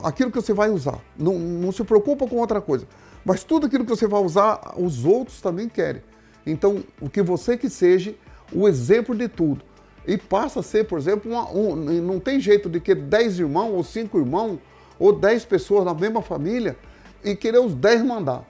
Aquilo 0.04 0.32
que 0.32 0.42
você 0.42 0.54
vai 0.54 0.70
usar. 0.70 1.00
Não, 1.18 1.38
não 1.40 1.72
se 1.72 1.84
preocupa 1.84 2.28
com 2.28 2.38
outra 2.38 2.60
coisa. 2.60 2.88
Mas 3.24 3.44
tudo 3.44 3.66
aquilo 3.66 3.86
que 3.86 3.90
você 3.90 4.08
vai 4.08 4.22
usar, 4.22 4.76
os 4.78 5.06
outros 5.06 5.42
também 5.42 5.68
querem. 5.70 6.02
Então, 6.46 6.84
o 7.02 7.10
que 7.10 7.22
você 7.22 7.58
que 7.58 7.70
seja 7.70 8.14
o 8.52 8.68
exemplo 8.68 9.16
de 9.16 9.28
tudo. 9.28 9.62
E 10.08 10.18
passa 10.18 10.60
a 10.60 10.64
ser, 10.64 10.86
por 10.86 11.00
exemplo, 11.00 11.32
uma, 11.32 11.50
um, 11.52 11.76
não 11.76 12.20
tem 12.20 12.40
jeito 12.40 12.70
de 12.70 12.80
que 12.80 12.94
10 12.94 13.40
irmãos, 13.40 13.74
ou 13.74 13.84
5 13.84 14.20
irmãos, 14.20 14.60
ou 15.00 15.12
10 15.12 15.46
pessoas 15.46 15.84
na 15.84 15.94
mesma 15.94 16.22
família 16.22 16.78
e 17.24 17.36
querer 17.36 17.60
os 17.60 17.74
10 17.74 18.04
mandar. 18.04 18.46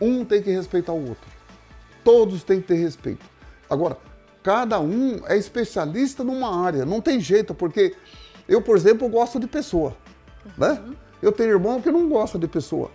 Um 0.00 0.24
tem 0.24 0.42
que 0.42 0.50
respeitar 0.50 0.92
o 0.92 1.08
outro. 1.08 1.30
Todos 2.02 2.42
têm 2.42 2.60
que 2.60 2.66
ter 2.66 2.74
respeito. 2.74 3.24
Agora, 3.70 3.96
cada 4.42 4.80
um 4.80 5.20
é 5.26 5.36
especialista 5.36 6.24
numa 6.24 6.64
área, 6.64 6.84
não 6.84 7.00
tem 7.00 7.20
jeito, 7.20 7.54
porque 7.54 7.94
eu, 8.48 8.60
por 8.60 8.76
exemplo, 8.76 9.08
gosto 9.08 9.38
de 9.38 9.46
pessoa. 9.46 9.96
Né? 10.56 10.82
Eu 11.22 11.32
tenho 11.32 11.50
irmão 11.50 11.80
que 11.80 11.90
não 11.90 12.08
gosta 12.08 12.38
de 12.38 12.46
pessoa. 12.46 12.90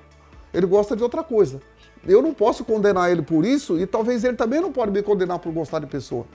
Ele 0.53 0.65
gosta 0.65 0.95
de 0.95 1.03
outra 1.03 1.23
coisa. 1.23 1.61
Eu 2.07 2.21
não 2.21 2.33
posso 2.33 2.65
condenar 2.65 3.11
ele 3.11 3.21
por 3.21 3.45
isso 3.45 3.79
e 3.79 3.85
talvez 3.85 4.23
ele 4.23 4.35
também 4.35 4.59
não 4.59 4.71
pode 4.71 4.91
me 4.91 5.01
condenar 5.01 5.39
por 5.39 5.51
gostar 5.53 5.79
de 5.79 5.87
pessoa. 5.87 6.25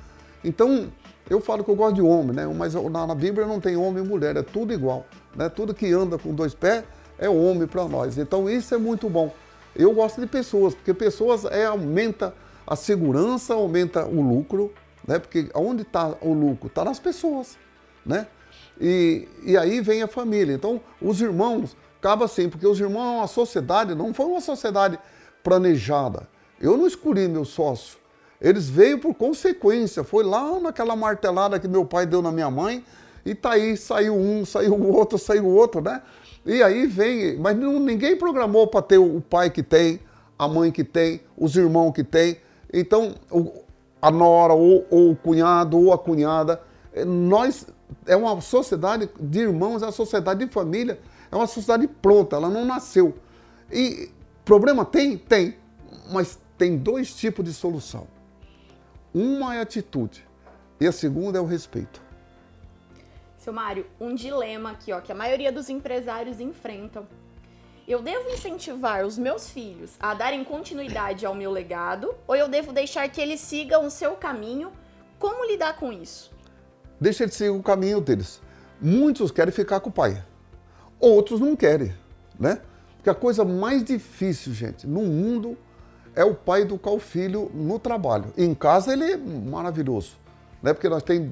Então, 0.44 0.88
eu 1.28 1.40
falo 1.40 1.64
que 1.64 1.70
eu 1.70 1.74
gosto 1.74 1.96
de 1.96 2.02
homem, 2.02 2.34
né? 2.34 2.46
Mas 2.46 2.74
na, 2.74 3.06
na 3.06 3.14
Bíblia 3.14 3.46
não 3.46 3.60
tem 3.60 3.76
homem 3.76 4.04
e 4.04 4.06
mulher, 4.06 4.36
é 4.36 4.42
tudo 4.42 4.72
igual. 4.72 5.04
Né? 5.34 5.48
Tudo 5.48 5.74
que 5.74 5.92
anda 5.92 6.18
com 6.18 6.32
dois 6.32 6.54
pés 6.54 6.84
é 7.18 7.28
homem 7.28 7.66
para 7.66 7.86
nós. 7.88 8.16
Então, 8.16 8.48
isso 8.48 8.74
é 8.74 8.78
muito 8.78 9.08
bom. 9.10 9.32
Eu 9.74 9.92
gosto 9.92 10.20
de 10.20 10.26
pessoas, 10.26 10.74
porque 10.74 10.94
pessoas 10.94 11.44
é, 11.46 11.66
aumenta 11.66 12.32
a 12.66 12.76
segurança, 12.76 13.54
aumenta 13.54 14.06
o 14.06 14.22
lucro, 14.22 14.72
né? 15.06 15.18
Porque 15.18 15.48
onde 15.54 15.82
está 15.82 16.14
o 16.20 16.32
lucro? 16.32 16.68
Está 16.68 16.84
nas 16.84 16.98
pessoas, 16.98 17.56
né? 18.04 18.26
E, 18.80 19.28
e 19.44 19.56
aí 19.56 19.80
vem 19.80 20.02
a 20.02 20.06
família. 20.06 20.54
Então, 20.54 20.80
os 21.00 21.20
irmãos, 21.20 21.76
acaba 21.98 22.24
assim, 22.24 22.48
porque 22.48 22.66
os 22.66 22.78
irmãos, 22.78 23.24
a 23.24 23.26
sociedade 23.26 23.94
não 23.94 24.12
foi 24.12 24.26
uma 24.26 24.40
sociedade 24.40 24.98
planejada. 25.42 26.28
Eu 26.60 26.76
não 26.76 26.86
escolhi 26.86 27.28
meu 27.28 27.44
sócio. 27.44 27.98
Eles 28.40 28.68
veio 28.68 28.98
por 28.98 29.14
consequência. 29.14 30.04
Foi 30.04 30.24
lá 30.24 30.58
naquela 30.60 30.94
martelada 30.94 31.58
que 31.58 31.68
meu 31.68 31.84
pai 31.84 32.06
deu 32.06 32.20
na 32.20 32.30
minha 32.30 32.50
mãe. 32.50 32.84
E 33.24 33.34
tá 33.34 33.52
aí, 33.52 33.76
saiu 33.76 34.14
um, 34.14 34.44
saiu 34.44 34.74
o 34.74 34.94
outro, 34.94 35.18
saiu 35.18 35.46
o 35.46 35.54
outro, 35.54 35.80
né? 35.80 36.02
E 36.44 36.62
aí 36.62 36.86
vem. 36.86 37.36
Mas 37.36 37.56
não, 37.56 37.80
ninguém 37.80 38.16
programou 38.16 38.66
para 38.66 38.82
ter 38.82 38.98
o 38.98 39.20
pai 39.20 39.50
que 39.50 39.62
tem, 39.62 40.00
a 40.38 40.46
mãe 40.46 40.70
que 40.70 40.84
tem, 40.84 41.20
os 41.36 41.56
irmãos 41.56 41.92
que 41.92 42.04
tem. 42.04 42.36
Então, 42.72 43.14
a 44.00 44.10
nora, 44.10 44.54
ou, 44.54 44.86
ou 44.90 45.10
o 45.10 45.16
cunhado, 45.16 45.78
ou 45.78 45.92
a 45.92 45.98
cunhada. 45.98 46.60
Eh, 46.92 47.04
nós. 47.04 47.66
É 48.06 48.16
uma 48.16 48.40
sociedade 48.40 49.08
de 49.18 49.40
irmãos, 49.40 49.82
é 49.82 49.86
uma 49.86 49.92
sociedade 49.92 50.44
de 50.44 50.50
família, 50.50 51.00
é 51.30 51.36
uma 51.36 51.46
sociedade 51.46 51.86
pronta, 51.86 52.36
ela 52.36 52.48
não 52.48 52.64
nasceu. 52.64 53.16
E 53.70 54.10
problema 54.44 54.84
tem? 54.84 55.16
Tem. 55.16 55.56
Mas 56.10 56.38
tem 56.56 56.76
dois 56.76 57.14
tipos 57.14 57.44
de 57.44 57.52
solução. 57.52 58.06
Uma 59.14 59.56
é 59.56 59.60
atitude 59.60 60.26
e 60.80 60.86
a 60.86 60.92
segunda 60.92 61.38
é 61.38 61.40
o 61.40 61.46
respeito. 61.46 62.02
Seu 63.38 63.52
Mário, 63.52 63.86
um 64.00 64.14
dilema 64.14 64.72
aqui, 64.72 64.92
ó, 64.92 65.00
que 65.00 65.12
a 65.12 65.14
maioria 65.14 65.52
dos 65.52 65.68
empresários 65.68 66.40
enfrentam. 66.40 67.06
Eu 67.86 68.02
devo 68.02 68.28
incentivar 68.30 69.06
os 69.06 69.16
meus 69.16 69.48
filhos 69.48 69.94
a 70.00 70.12
darem 70.12 70.42
continuidade 70.42 71.24
ao 71.24 71.34
meu 71.34 71.52
legado 71.52 72.14
ou 72.26 72.34
eu 72.34 72.48
devo 72.48 72.72
deixar 72.72 73.08
que 73.08 73.20
eles 73.20 73.40
sigam 73.40 73.86
o 73.86 73.90
seu 73.90 74.16
caminho? 74.16 74.72
Como 75.18 75.46
lidar 75.46 75.76
com 75.76 75.92
isso? 75.92 76.35
Deixa 77.00 77.24
eles 77.24 77.34
seguir 77.34 77.50
o 77.50 77.62
caminho 77.62 78.00
deles. 78.00 78.40
Muitos 78.80 79.30
querem 79.30 79.52
ficar 79.52 79.80
com 79.80 79.90
o 79.90 79.92
pai, 79.92 80.22
outros 81.00 81.40
não 81.40 81.56
querem, 81.56 81.94
né? 82.38 82.60
Porque 82.96 83.10
a 83.10 83.14
coisa 83.14 83.44
mais 83.44 83.84
difícil, 83.84 84.52
gente, 84.52 84.86
no 84.86 85.02
mundo 85.02 85.56
é 86.14 86.24
o 86.24 86.34
pai 86.34 86.62
educar 86.62 86.90
o 86.90 86.98
filho 86.98 87.50
no 87.54 87.78
trabalho. 87.78 88.32
Em 88.36 88.54
casa 88.54 88.92
ele 88.92 89.04
é 89.04 89.16
maravilhoso, 89.16 90.16
né? 90.62 90.72
Porque 90.72 90.88
nós 90.88 91.02
temos 91.02 91.30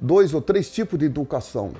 dois 0.00 0.32
ou 0.32 0.40
três 0.40 0.70
tipos 0.70 0.98
de 0.98 1.06
educação. 1.06 1.72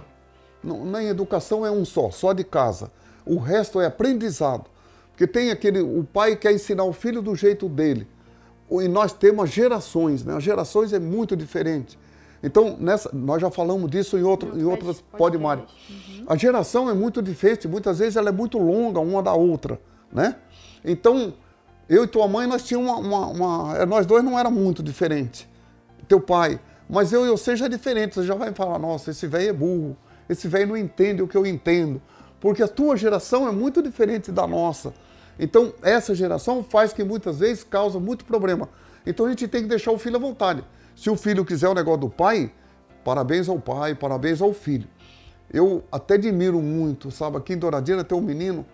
Nem 0.63 1.09
educação 1.09 1.65
é 1.65 1.71
um 1.71 1.85
só, 1.85 2.11
só 2.11 2.33
de 2.33 2.45
casa. 2.45 2.91
O 3.25 3.39
resto 3.39 3.81
é 3.81 3.87
aprendizado. 3.87 4.65
Porque 5.11 5.27
tem 5.27 5.51
aquele, 5.51 5.81
o 5.81 6.05
pai 6.05 6.37
quer 6.37 6.53
ensinar 6.53 6.85
o 6.85 6.93
filho 6.93 7.21
do 7.21 7.35
jeito 7.35 7.69
dele. 7.69 8.09
E 8.71 8.89
nós 8.89 9.13
temos 9.13 9.51
gerações, 9.51 10.25
né? 10.25 10.35
As 10.35 10.43
gerações 10.43 10.93
é 10.93 10.99
muito 10.99 11.37
diferente. 11.37 11.99
Então, 12.43 12.77
nessa, 12.79 13.11
nós 13.13 13.41
já 13.41 13.51
falamos 13.51 13.91
disso 13.91 14.19
em, 14.19 14.23
outro, 14.23 14.59
em 14.59 14.65
outras 14.65 15.01
podmares. 15.01 15.65
Uhum. 15.89 16.25
A 16.27 16.37
geração 16.37 16.91
é 16.91 16.95
muito 16.95 17.23
diferente, 17.23 17.69
muitas 17.69 18.01
vezes 18.01 18.17
ela 18.17 18.31
é 18.31 18.33
muito 18.33 18.59
longa 18.59 18.99
uma 18.99 19.23
da 19.23 19.33
outra, 19.33 19.81
né? 20.13 20.37
Então, 20.85 21.35
eu 21.89 22.05
e 22.05 22.07
tua 22.07 22.27
mãe, 22.27 22.47
nós 22.47 22.63
tínhamos 22.63 22.91
uma, 22.91 23.27
uma, 23.27 23.27
uma 23.27 23.77
é, 23.77 23.87
Nós 23.87 24.07
dois 24.07 24.25
não 24.25 24.39
era 24.39 24.51
muito 24.51 24.83
diferentes. 24.83 25.47
Teu 26.09 26.21
pai. 26.21 26.59
Mas 26.89 27.13
eu 27.13 27.27
e 27.27 27.31
você 27.31 27.55
já 27.55 27.67
é 27.67 27.69
diferente. 27.69 28.15
Você 28.15 28.27
já 28.27 28.35
vai 28.35 28.53
falar, 28.53 28.79
nossa, 28.79 29.11
esse 29.11 29.27
velho 29.27 29.51
é 29.51 29.53
burro. 29.53 29.97
Esse 30.29 30.49
velho 30.49 30.69
não 30.69 30.77
entende 30.77 31.23
o 31.23 31.29
que 31.29 31.37
eu 31.37 31.45
entendo. 31.45 32.01
Porque 32.41 32.63
a 32.63 32.69
tua 32.69 32.97
geração 32.97 33.47
é 33.47 33.53
muito 33.53 33.83
diferente 33.83 34.33
da 34.33 34.47
nossa. 34.47 34.93
Então, 35.39 35.73
essa 35.83 36.15
geração 36.15 36.63
faz 36.63 36.93
que 36.93 37.05
muitas 37.05 37.39
vezes 37.39 37.63
causa 37.65 38.01
muito 38.01 38.25
problema. 38.25 38.69
Então, 39.07 39.27
a 39.27 39.29
gente 39.29 39.47
tem 39.49 39.63
que 39.63 39.69
deixar 39.69 39.93
o 39.93 39.99
filho 39.99 40.17
à 40.17 40.19
vontade. 40.19 40.65
Se 40.95 41.11
o 41.11 41.17
filho 41.17 41.45
quiser 41.45 41.69
o 41.69 41.75
negócio 41.75 42.01
do 42.01 42.11
pai, 42.11 42.53
parabéns 43.05 43.49
ao 43.49 43.59
pai, 43.59 43.95
parabéns 43.95 44.41
ao 44.41 44.53
filho. 44.53 44.89
Eu 45.53 45.85
até 45.91 46.15
admiro 46.15 46.61
muito, 46.61 47.11
sabe? 47.11 47.37
Aqui 47.37 47.53
em 47.53 47.59
Douradina 47.59 48.03
tem 48.03 48.17
um 48.17 48.23
menino, 48.23 48.65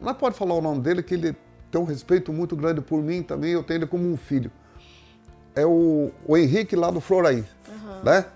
não 0.00 0.14
pode 0.14 0.36
falar 0.36 0.54
o 0.54 0.62
nome 0.62 0.80
dele, 0.80 1.02
que 1.02 1.14
ele 1.14 1.36
tem 1.70 1.80
um 1.80 1.84
respeito 1.84 2.32
muito 2.32 2.54
grande 2.54 2.80
por 2.80 3.02
mim 3.02 3.22
também, 3.22 3.52
eu 3.52 3.62
tenho 3.62 3.78
ele 3.78 3.86
como 3.86 4.10
um 4.10 4.16
filho. 4.16 4.50
É 5.54 5.64
o, 5.64 6.10
o 6.26 6.36
Henrique 6.36 6.76
lá 6.76 6.90
do 6.90 7.00
Floraí, 7.00 7.44
uhum. 7.68 8.02
né? 8.04 8.26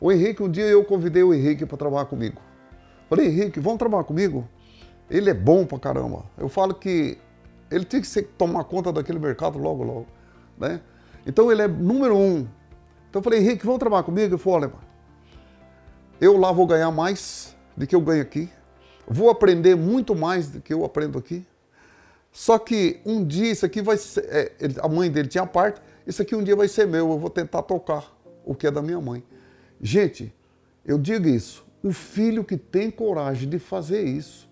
O 0.00 0.12
Henrique, 0.12 0.42
um 0.42 0.50
dia 0.50 0.64
eu 0.66 0.84
convidei 0.84 1.22
o 1.22 1.34
Henrique 1.34 1.66
para 1.66 1.76
trabalhar 1.76 2.04
comigo. 2.04 2.40
Falei, 3.08 3.26
Henrique, 3.26 3.58
vamos 3.58 3.78
trabalhar 3.78 4.04
comigo? 4.04 4.46
Ele 5.10 5.30
é 5.30 5.34
bom 5.34 5.64
pra 5.64 5.78
caramba. 5.78 6.24
Eu 6.36 6.48
falo 6.48 6.74
que 6.74 7.18
ele 7.70 7.84
tinha 7.84 8.00
que 8.00 8.06
ser, 8.06 8.22
tomar 8.38 8.64
conta 8.64 8.92
daquele 8.92 9.18
mercado 9.18 9.58
logo, 9.58 9.82
logo, 9.82 10.06
né? 10.58 10.80
Então 11.26 11.50
ele 11.50 11.62
é 11.62 11.68
número 11.68 12.16
um. 12.16 12.46
Então 13.08 13.20
eu 13.20 13.22
falei, 13.22 13.40
Henrique, 13.40 13.64
vamos 13.64 13.78
trabalhar 13.78 14.02
comigo? 14.02 14.34
Ele 14.34 14.42
falou, 14.42 14.60
olha, 14.60 14.72
eu 16.20 16.36
lá 16.36 16.52
vou 16.52 16.66
ganhar 16.66 16.90
mais 16.90 17.56
do 17.76 17.86
que 17.86 17.94
eu 17.94 18.00
ganho 18.00 18.22
aqui. 18.22 18.48
Vou 19.06 19.30
aprender 19.30 19.74
muito 19.74 20.14
mais 20.14 20.48
do 20.48 20.60
que 20.60 20.72
eu 20.72 20.84
aprendo 20.84 21.18
aqui. 21.18 21.46
Só 22.30 22.58
que 22.58 23.00
um 23.04 23.24
dia 23.24 23.50
isso 23.50 23.64
aqui 23.64 23.80
vai 23.80 23.96
ser. 23.96 24.24
É, 24.28 24.52
a 24.80 24.88
mãe 24.88 25.10
dele 25.10 25.28
tinha 25.28 25.46
parte, 25.46 25.80
isso 26.06 26.20
aqui 26.22 26.34
um 26.34 26.42
dia 26.42 26.54
vai 26.54 26.68
ser 26.68 26.86
meu, 26.86 27.10
eu 27.10 27.18
vou 27.18 27.30
tentar 27.30 27.62
tocar 27.62 28.16
o 28.44 28.54
que 28.54 28.66
é 28.66 28.70
da 28.70 28.82
minha 28.82 29.00
mãe. 29.00 29.22
Gente, 29.80 30.34
eu 30.84 30.98
digo 30.98 31.28
isso. 31.28 31.66
O 31.82 31.92
filho 31.92 32.44
que 32.44 32.56
tem 32.56 32.90
coragem 32.90 33.48
de 33.48 33.58
fazer 33.58 34.02
isso, 34.02 34.48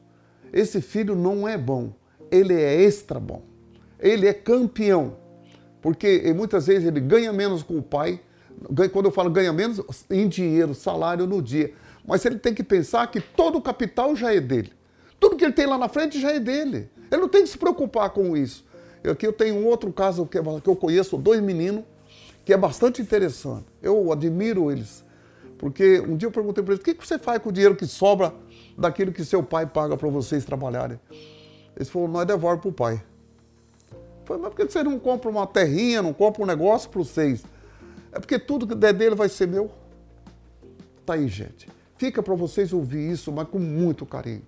esse 0.52 0.80
filho 0.80 1.14
não 1.14 1.46
é 1.46 1.58
bom, 1.58 1.92
ele 2.30 2.54
é 2.54 2.82
extra 2.82 3.18
bom. 3.18 3.42
Ele 3.98 4.26
é 4.26 4.32
campeão. 4.32 5.16
Porque 5.86 6.34
muitas 6.34 6.66
vezes 6.66 6.88
ele 6.88 6.98
ganha 6.98 7.32
menos 7.32 7.62
com 7.62 7.78
o 7.78 7.82
pai. 7.82 8.18
Quando 8.92 9.04
eu 9.04 9.12
falo 9.12 9.30
ganha 9.30 9.52
menos, 9.52 9.80
em 10.10 10.26
dinheiro, 10.26 10.74
salário 10.74 11.28
no 11.28 11.40
dia. 11.40 11.72
Mas 12.04 12.24
ele 12.24 12.40
tem 12.40 12.52
que 12.52 12.64
pensar 12.64 13.08
que 13.08 13.20
todo 13.20 13.58
o 13.58 13.62
capital 13.62 14.16
já 14.16 14.34
é 14.34 14.40
dele. 14.40 14.72
Tudo 15.20 15.36
que 15.36 15.44
ele 15.44 15.52
tem 15.52 15.64
lá 15.64 15.78
na 15.78 15.88
frente 15.88 16.20
já 16.20 16.32
é 16.32 16.40
dele. 16.40 16.90
Ele 17.08 17.20
não 17.20 17.28
tem 17.28 17.44
que 17.44 17.50
se 17.50 17.56
preocupar 17.56 18.10
com 18.10 18.36
isso. 18.36 18.66
Aqui 19.08 19.24
eu 19.24 19.32
tenho 19.32 19.54
um 19.54 19.64
outro 19.64 19.92
caso 19.92 20.26
que, 20.26 20.36
eu 20.36 20.74
conheço, 20.74 21.16
dois 21.16 21.40
meninos, 21.40 21.84
que 22.44 22.52
é 22.52 22.56
bastante 22.56 23.00
interessante. 23.00 23.66
Eu 23.80 24.10
admiro 24.10 24.72
eles. 24.72 25.04
Porque 25.56 26.00
um 26.00 26.16
dia 26.16 26.26
eu 26.26 26.32
perguntei 26.32 26.64
para 26.64 26.74
eles, 26.74 26.82
o 26.82 26.84
que 26.84 27.06
você 27.06 27.16
faz 27.16 27.40
com 27.40 27.50
o 27.50 27.52
dinheiro 27.52 27.76
que 27.76 27.86
sobra 27.86 28.34
daquilo 28.76 29.12
que 29.12 29.24
seu 29.24 29.40
pai 29.40 29.66
paga 29.66 29.96
para 29.96 30.08
vocês 30.08 30.44
trabalharem? 30.44 30.98
Eles 31.76 31.88
falaram, 31.88 32.12
nós 32.12 32.26
devolvemos 32.26 32.62
para 32.62 32.70
o 32.70 32.72
pai. 32.72 33.00
Falei, 34.26 34.42
mas 34.42 34.52
por 34.52 34.56
que 34.56 34.72
você 34.72 34.82
não 34.82 34.98
compra 34.98 35.30
uma 35.30 35.46
terrinha, 35.46 36.02
não 36.02 36.12
compra 36.12 36.42
um 36.42 36.46
negócio 36.46 36.90
para 36.90 36.98
vocês? 36.98 37.44
É 38.10 38.18
porque 38.18 38.38
tudo 38.38 38.66
que 38.66 38.74
der 38.74 38.92
dele 38.92 39.14
vai 39.14 39.28
ser 39.28 39.46
meu. 39.46 39.70
Tá 41.04 41.14
aí, 41.14 41.28
gente. 41.28 41.68
Fica 41.96 42.20
para 42.20 42.34
vocês 42.34 42.72
ouvir 42.72 43.10
isso, 43.10 43.30
mas 43.30 43.48
com 43.48 43.60
muito 43.60 44.04
carinho. 44.04 44.42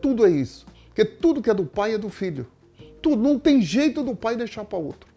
Tudo 0.00 0.24
é 0.24 0.30
isso. 0.30 0.64
Porque 0.86 1.04
tudo 1.04 1.42
que 1.42 1.50
é 1.50 1.54
do 1.54 1.66
pai 1.66 1.94
é 1.94 1.98
do 1.98 2.08
filho. 2.08 2.46
Tudo. 3.02 3.20
Não 3.20 3.38
tem 3.38 3.60
jeito 3.60 4.04
do 4.04 4.14
pai 4.14 4.36
deixar 4.36 4.64
para 4.64 4.78
outro. 4.78 5.10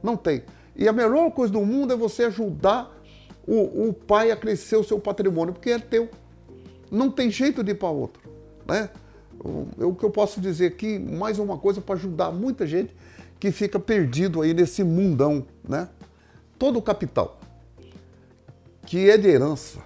Não 0.00 0.16
tem. 0.16 0.44
E 0.76 0.86
a 0.86 0.92
melhor 0.92 1.30
coisa 1.32 1.52
do 1.52 1.60
mundo 1.64 1.92
é 1.92 1.96
você 1.96 2.24
ajudar 2.24 2.96
o, 3.44 3.88
o 3.88 3.92
pai 3.92 4.30
a 4.30 4.36
crescer 4.36 4.76
o 4.76 4.84
seu 4.84 5.00
patrimônio, 5.00 5.52
porque 5.52 5.70
é 5.70 5.78
teu. 5.80 6.08
Não 6.88 7.10
tem 7.10 7.30
jeito 7.30 7.64
de 7.64 7.72
ir 7.72 7.74
para 7.74 7.88
outro. 7.88 8.22
né? 8.64 8.88
O, 9.40 9.94
que 9.94 10.04
eu 10.04 10.10
posso 10.10 10.40
dizer 10.40 10.66
aqui, 10.66 10.98
mais 10.98 11.38
uma 11.38 11.56
coisa 11.56 11.80
para 11.80 11.94
ajudar 11.94 12.32
muita 12.32 12.66
gente 12.66 12.94
que 13.38 13.52
fica 13.52 13.78
perdido 13.78 14.42
aí 14.42 14.52
nesse 14.52 14.82
mundão, 14.82 15.46
né? 15.66 15.88
Todo 16.58 16.78
o 16.78 16.82
capital 16.82 17.38
que 18.88 19.10
é 19.10 19.18
de 19.18 19.28
herança, 19.28 19.80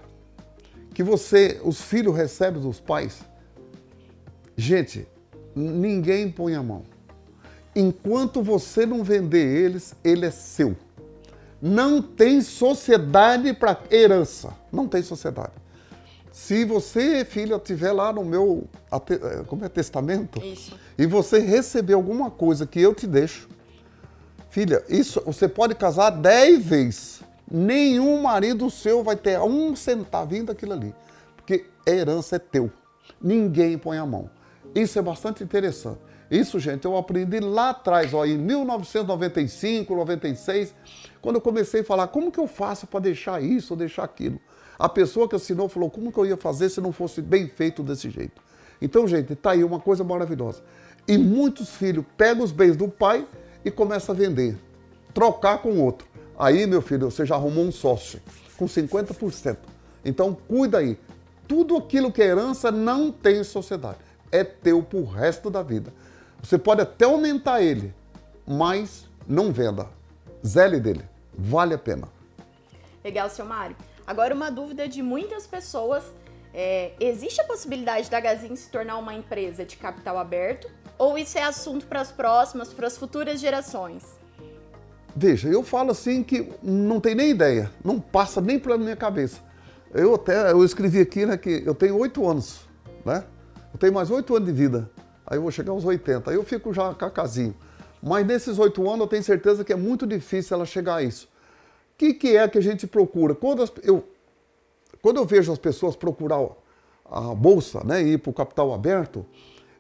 que 0.95 1.03
você, 1.03 1.61
os 1.65 1.81
filhos 1.81 2.15
recebem 2.15 2.63
dos 2.63 2.79
pais, 2.79 3.25
gente, 4.57 5.09
ninguém 5.57 6.31
põe 6.31 6.55
a 6.55 6.63
mão. 6.63 6.85
Enquanto 7.75 8.41
você 8.45 8.87
não 8.87 9.03
vender 9.03 9.45
eles, 9.45 9.93
ele 10.05 10.25
é 10.25 10.31
seu. 10.31 10.77
Não 11.61 12.01
tem 12.01 12.41
sociedade 12.43 13.53
para 13.53 13.81
herança. 13.91 14.55
Não 14.71 14.87
tem 14.87 15.03
sociedade. 15.03 15.53
Se 16.33 16.65
você, 16.65 17.27
filha, 17.27 17.57
estiver 17.57 17.93
lá 17.93 18.11
no 18.11 18.25
meu 18.25 18.65
eh, 18.91 19.45
como 19.47 19.65
é, 19.67 19.69
testamento 19.69 20.43
isso. 20.43 20.75
e 20.97 21.05
você 21.05 21.39
receber 21.39 21.93
alguma 21.93 22.31
coisa 22.31 22.67
que 22.67 22.81
eu 22.81 22.95
te 22.95 23.07
deixo, 23.07 23.49
filha, 24.49 24.83
isso 24.89 25.23
você 25.27 25.47
pode 25.47 25.75
casar 25.75 26.09
dez 26.09 26.65
vezes. 26.65 27.23
Nenhum 27.51 28.23
marido 28.23 28.71
seu 28.71 29.05
vai 29.05 29.15
ter 29.15 29.39
um 29.41 29.77
centavinho 29.77 30.47
daquilo 30.47 30.73
ali. 30.73 30.95
Porque 31.37 31.67
a 31.87 31.91
herança 31.91 32.37
é 32.37 32.39
teu. 32.39 32.73
Ninguém 33.21 33.77
põe 33.77 33.99
a 33.99 34.07
mão. 34.07 34.31
Isso 34.75 34.99
é 34.99 35.03
bastante 35.03 35.45
interessante. 35.45 36.01
Isso, 36.31 36.59
gente, 36.59 36.87
eu 36.87 36.97
aprendi 36.97 37.41
lá 37.41 37.71
atrás, 37.71 38.15
ó, 38.15 38.25
em 38.25 38.39
1995, 38.39 39.95
96, 39.95 40.75
quando 41.21 41.37
eu 41.37 41.43
comecei 41.43 41.83
a 41.83 41.85
falar 41.85 42.07
como 42.09 42.33
que 42.33 42.41
eu 42.41 42.47
faço 42.47 42.87
para 42.87 43.01
deixar 43.01 43.43
isso 43.43 43.75
ou 43.75 43.79
deixar 43.79 44.05
aquilo. 44.05 44.41
A 44.79 44.89
pessoa 44.89 45.29
que 45.29 45.37
assinou 45.37 45.69
falou 45.69 45.91
como 45.91 46.13
que 46.13 46.19
eu 46.19 46.27
ia 46.27 46.37
fazer 46.37 46.69
se 46.69 46.81
não 46.81 46.93
fosse 46.93 47.21
bem 47.21 47.49
feito 47.49 47.83
desse 47.83 48.11
jeito. 48.11 48.41
Então, 48.81 49.07
gente, 49.07 49.35
tá 49.37 49.53
aí 49.53 49.63
uma 49.63 49.79
coisa 49.79 50.03
maravilhosa. 50.03 50.63
E 51.07 51.17
muitos 51.17 51.71
filhos 51.71 52.05
pegam 52.17 52.45
os 52.45 52.53
bens 52.53 52.77
do 52.77 52.89
pai 52.89 53.27
e 53.65 53.71
começam 53.71 54.15
a 54.15 54.19
vender, 54.19 54.57
trocar 55.15 55.59
com 55.59 55.81
outro. 55.81 56.07
Aí, 56.39 56.67
meu 56.67 56.83
filho, 56.83 57.11
você 57.11 57.25
já 57.25 57.37
arrumou 57.37 57.65
um 57.65 57.73
sócio 57.73 58.21
com 58.57 58.67
50%. 58.67 59.57
Então, 60.05 60.37
cuida 60.49 60.79
aí. 60.79 60.99
Tudo 61.47 61.77
aquilo 61.77 62.11
que 62.11 62.23
é 62.23 62.27
herança 62.27 62.71
não 62.73 63.13
tem 63.13 63.45
sociedade. 63.45 63.99
É 64.31 64.43
teu 64.43 64.83
pro 64.83 65.05
resto 65.05 65.51
da 65.51 65.63
vida. 65.63 65.93
Você 66.43 66.59
pode 66.59 66.81
até 66.81 67.05
aumentar 67.05 67.63
ele, 67.63 67.95
mas 68.47 69.07
não 69.29 69.53
venda. 69.53 69.89
Zele 70.45 70.81
dele. 70.81 71.05
Vale 71.37 71.75
a 71.75 71.79
pena. 71.79 72.09
Legal, 73.05 73.29
seu 73.31 73.45
Mário. 73.45 73.77
Agora, 74.07 74.35
uma 74.35 74.51
dúvida 74.51 74.89
de 74.89 75.03
muitas 75.03 75.47
pessoas. 75.47 76.05
É, 76.55 76.93
existe 77.01 77.41
a 77.41 77.45
possibilidade 77.45 78.11
da 78.11 78.21
Gazin 78.21 78.55
se 78.57 78.71
tornar 78.71 78.99
uma 78.99 79.15
empresa 79.15 79.65
de 79.65 79.77
capital 79.77 80.19
aberto? 80.19 80.71
Ou 80.99 81.17
isso 81.17 81.39
é 81.39 81.43
assunto 81.43 81.87
para 81.87 82.01
as 82.01 82.13
próximas, 82.13 82.73
para 82.73 82.87
as 82.87 82.99
futuras 82.99 83.41
gerações? 83.41 84.05
Veja, 85.17 85.49
eu 85.49 85.63
falo 85.63 85.91
assim 85.93 86.23
que 86.23 86.53
não 86.63 87.01
tem 87.01 87.15
nem 87.15 87.31
ideia, 87.31 87.71
não 87.83 87.99
passa 87.99 88.41
nem 88.41 88.59
pela 88.59 88.77
minha 88.77 88.97
cabeça. 88.97 89.41
Eu 89.95 90.15
até 90.15 90.53
eu 90.53 90.65
escrevi 90.65 91.01
aqui 91.01 91.25
né, 91.25 91.37
que 91.37 91.63
eu 91.65 91.75
tenho 91.75 91.97
oito 91.99 92.29
anos, 92.29 92.61
né? 93.05 93.25
Eu 93.73 93.79
tenho 93.79 93.93
mais 93.93 94.11
oito 94.11 94.35
anos 94.35 94.47
de 94.47 94.55
vida 94.55 94.91
aí 95.33 95.39
eu 95.39 95.43
vou 95.43 95.51
chegar 95.51 95.73
aos 95.73 95.85
80, 95.85 96.31
aí 96.31 96.37
eu 96.37 96.45
fico 96.45 96.75
já 96.75 96.93
cacazinho. 96.95 97.55
Mas 98.03 98.27
nesses 98.27 98.59
oito 98.59 98.87
anos 98.87 99.01
eu 99.01 99.07
tenho 99.07 99.23
certeza 99.23 99.65
que 99.65 99.73
é 99.73 99.77
muito 99.77 100.07
difícil 100.07 100.55
ela 100.55 100.67
chegar 100.67 100.97
a 100.97 101.03
isso. 101.03 101.27
Que, 102.03 102.13
que 102.13 102.37
é 102.37 102.49
que 102.49 102.59
a 102.59 102.61
gente 102.61 102.85
procura? 102.85 103.33
Quando, 103.33 103.63
as, 103.63 103.73
eu, 103.85 104.03
quando 105.01 105.19
eu 105.19 105.25
vejo 105.25 105.53
as 105.53 105.59
pessoas 105.59 105.95
procurar 105.95 106.45
a 107.09 107.21
bolsa 107.33 107.85
né, 107.85 108.03
e 108.03 108.15
ir 108.15 108.19
para 108.19 108.31
o 108.31 108.33
capital 108.33 108.75
aberto, 108.75 109.25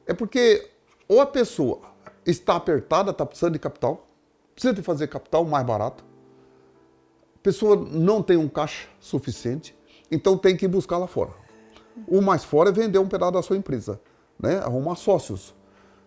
é 0.06 0.14
porque 0.14 0.70
ou 1.08 1.20
a 1.20 1.26
pessoa 1.26 1.80
está 2.24 2.54
apertada, 2.54 3.10
está 3.10 3.26
precisando 3.26 3.54
de 3.54 3.58
capital, 3.58 4.06
precisa 4.54 4.72
de 4.72 4.82
fazer 4.82 5.08
capital 5.08 5.44
mais 5.44 5.66
barato, 5.66 6.04
a 7.34 7.38
pessoa 7.42 7.74
não 7.90 8.22
tem 8.22 8.36
um 8.36 8.48
caixa 8.48 8.86
suficiente, 9.00 9.76
então 10.08 10.38
tem 10.38 10.56
que 10.56 10.68
buscar 10.68 10.98
lá 10.98 11.08
fora. 11.08 11.32
O 12.06 12.20
mais 12.20 12.44
fora 12.44 12.68
é 12.68 12.72
vender 12.72 13.00
um 13.00 13.08
pedaço 13.08 13.32
da 13.32 13.42
sua 13.42 13.56
empresa 13.56 14.00
né? 14.38 14.58
arrumar 14.58 14.94
sócios. 14.94 15.52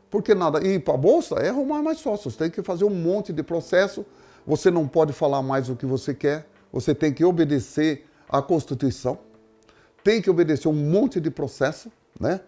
Porque 0.09 0.33
nada, 0.33 0.65
ir 0.65 0.81
para 0.81 0.93
a 0.93 0.97
bolsa 0.97 1.35
é 1.39 1.49
arrumar 1.49 1.83
mais 1.83 1.97
sócios, 1.97 2.37
tem 2.37 2.49
que 2.49 2.63
fazer 2.63 2.85
um 2.85 2.95
monte 2.95 3.33
de 3.33 3.43
processo, 3.43 4.05
você 4.45 4.69
não 4.69 4.87
pode 4.87 5.13
falar 5.13 5.41
mais 5.41 5.69
o 5.69 5.75
que 5.75 5.85
você 5.85 6.13
quer, 6.13 6.47
você 6.71 6.93
tem 6.93 7.13
que 7.13 7.23
obedecer 7.23 8.05
à 8.29 8.41
Constituição, 8.41 9.17
tem 10.03 10.21
que 10.21 10.29
obedecer 10.29 10.67
um 10.67 10.73
monte 10.73 11.19
de 11.19 11.31
processo, 11.31 11.91
né? 12.19 12.41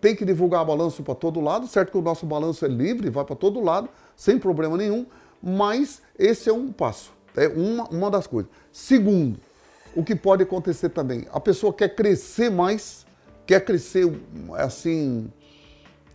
tem 0.00 0.14
que 0.14 0.24
divulgar 0.24 0.64
balanço 0.64 1.02
para 1.02 1.14
todo 1.14 1.40
lado, 1.40 1.66
certo 1.66 1.90
que 1.90 1.98
o 1.98 2.02
nosso 2.02 2.26
balanço 2.26 2.64
é 2.64 2.68
livre, 2.68 3.10
vai 3.10 3.24
para 3.24 3.36
todo 3.36 3.60
lado, 3.60 3.88
sem 4.14 4.38
problema 4.38 4.76
nenhum, 4.76 5.06
mas 5.42 6.02
esse 6.18 6.48
é 6.48 6.52
um 6.52 6.70
passo, 6.72 7.12
é 7.36 7.48
uma, 7.48 7.84
uma 7.88 8.10
das 8.10 8.26
coisas. 8.26 8.50
Segundo, 8.72 9.38
o 9.94 10.04
que 10.04 10.14
pode 10.14 10.42
acontecer 10.42 10.90
também, 10.90 11.26
a 11.32 11.40
pessoa 11.40 11.72
quer 11.72 11.94
crescer 11.94 12.50
mais, 12.50 13.06
quer 13.46 13.64
crescer 13.64 14.04
assim. 14.58 15.30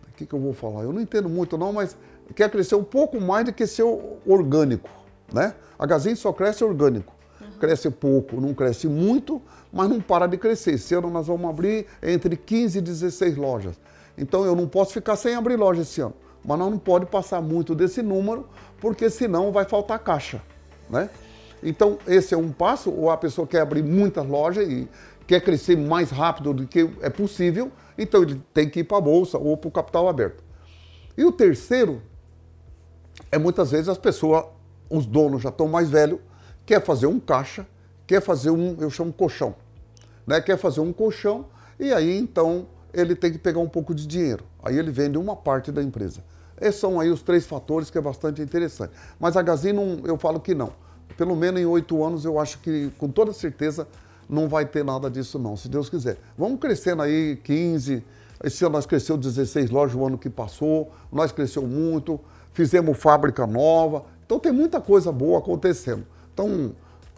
O 0.08 0.14
que, 0.14 0.26
que 0.26 0.34
eu 0.34 0.38
vou 0.38 0.52
falar? 0.52 0.84
Eu 0.84 0.92
não 0.92 1.00
entendo 1.00 1.28
muito, 1.28 1.58
não, 1.58 1.72
mas 1.72 1.96
quer 2.36 2.50
crescer 2.50 2.76
um 2.76 2.84
pouco 2.84 3.20
mais 3.20 3.44
do 3.44 3.52
que 3.52 3.66
ser 3.66 3.84
orgânico. 4.26 4.88
Né? 5.32 5.54
A 5.78 5.86
Gazin 5.86 6.14
só 6.14 6.32
cresce 6.32 6.62
orgânico. 6.64 7.14
Uhum. 7.40 7.58
Cresce 7.58 7.90
pouco, 7.90 8.40
não 8.40 8.54
cresce 8.54 8.86
muito, 8.88 9.40
mas 9.72 9.88
não 9.88 10.00
para 10.00 10.26
de 10.26 10.36
crescer. 10.36 10.74
Esse 10.74 10.94
ano 10.94 11.10
nós 11.10 11.26
vamos 11.26 11.48
abrir 11.48 11.86
entre 12.02 12.36
15 12.36 12.78
e 12.78 12.82
16 12.82 13.36
lojas. 13.36 13.80
Então 14.16 14.44
eu 14.44 14.54
não 14.54 14.68
posso 14.68 14.92
ficar 14.92 15.16
sem 15.16 15.34
abrir 15.34 15.56
loja 15.56 15.82
esse 15.82 16.00
ano. 16.00 16.14
Mas 16.44 16.58
nós 16.58 16.70
não 16.70 16.78
pode 16.78 17.06
passar 17.06 17.40
muito 17.40 17.74
desse 17.74 18.02
número, 18.02 18.48
porque 18.80 19.08
senão 19.08 19.52
vai 19.52 19.64
faltar 19.64 19.98
caixa. 20.00 20.42
Né? 20.90 21.08
Então, 21.62 21.98
esse 22.06 22.34
é 22.34 22.36
um 22.36 22.50
passo, 22.50 22.90
ou 22.90 23.10
a 23.10 23.16
pessoa 23.16 23.46
quer 23.46 23.60
abrir 23.60 23.84
muitas 23.84 24.26
lojas 24.26 24.68
e 24.68 24.88
quer 25.26 25.40
crescer 25.40 25.76
mais 25.76 26.10
rápido 26.10 26.52
do 26.52 26.66
que 26.66 26.90
é 27.00 27.08
possível, 27.08 27.70
então 27.96 28.22
ele 28.22 28.42
tem 28.52 28.68
que 28.68 28.80
ir 28.80 28.84
para 28.84 28.98
a 28.98 29.00
bolsa 29.00 29.38
ou 29.38 29.56
para 29.56 29.68
o 29.68 29.70
capital 29.70 30.08
aberto. 30.08 30.42
E 31.16 31.24
o 31.24 31.30
terceiro 31.30 32.02
é 33.30 33.38
muitas 33.38 33.70
vezes 33.70 33.88
as 33.88 33.98
pessoas, 33.98 34.44
os 34.92 35.06
donos 35.06 35.42
já 35.42 35.48
estão 35.48 35.66
mais 35.66 35.88
velhos, 35.88 36.20
quer 36.66 36.84
fazer 36.84 37.06
um 37.06 37.18
caixa, 37.18 37.66
quer 38.06 38.20
fazer 38.20 38.50
um, 38.50 38.76
eu 38.78 38.90
chamo 38.90 39.12
colchão, 39.12 39.54
né? 40.26 40.40
Quer 40.40 40.58
fazer 40.58 40.80
um 40.80 40.92
colchão 40.92 41.46
e 41.80 41.92
aí 41.92 42.16
então 42.18 42.66
ele 42.92 43.16
tem 43.16 43.32
que 43.32 43.38
pegar 43.38 43.60
um 43.60 43.68
pouco 43.68 43.94
de 43.94 44.06
dinheiro. 44.06 44.44
Aí 44.62 44.78
ele 44.78 44.90
vende 44.90 45.16
uma 45.16 45.34
parte 45.34 45.72
da 45.72 45.82
empresa. 45.82 46.22
Esses 46.60 46.78
são 46.78 47.00
aí 47.00 47.10
os 47.10 47.22
três 47.22 47.46
fatores 47.46 47.88
que 47.90 47.96
é 47.96 48.00
bastante 48.00 48.42
interessante. 48.42 48.92
Mas 49.18 49.36
a 49.36 49.42
Gazin, 49.42 49.74
eu 50.04 50.18
falo 50.18 50.38
que 50.38 50.54
não. 50.54 50.72
Pelo 51.16 51.34
menos 51.34 51.60
em 51.60 51.64
oito 51.64 52.04
anos 52.04 52.24
eu 52.24 52.38
acho 52.38 52.58
que 52.58 52.92
com 52.98 53.08
toda 53.08 53.32
certeza 53.32 53.88
não 54.28 54.48
vai 54.48 54.66
ter 54.66 54.84
nada 54.84 55.10
disso 55.10 55.38
não, 55.38 55.56
se 55.56 55.68
Deus 55.68 55.88
quiser. 55.88 56.18
Vamos 56.36 56.60
crescendo 56.60 57.02
aí 57.02 57.36
15, 57.42 58.04
esse 58.44 58.64
ano 58.64 58.74
nós 58.74 58.86
cresceu 58.86 59.16
16 59.16 59.70
lojas 59.70 59.96
o 59.96 60.06
ano 60.06 60.18
que 60.18 60.30
passou, 60.30 60.92
nós 61.10 61.32
cresceu 61.32 61.62
muito, 61.66 62.20
fizemos 62.52 62.98
fábrica 62.98 63.46
nova, 63.46 64.04
então 64.24 64.38
tem 64.38 64.52
muita 64.52 64.80
coisa 64.80 65.10
boa 65.12 65.38
acontecendo. 65.38 66.06
Então, 66.32 66.74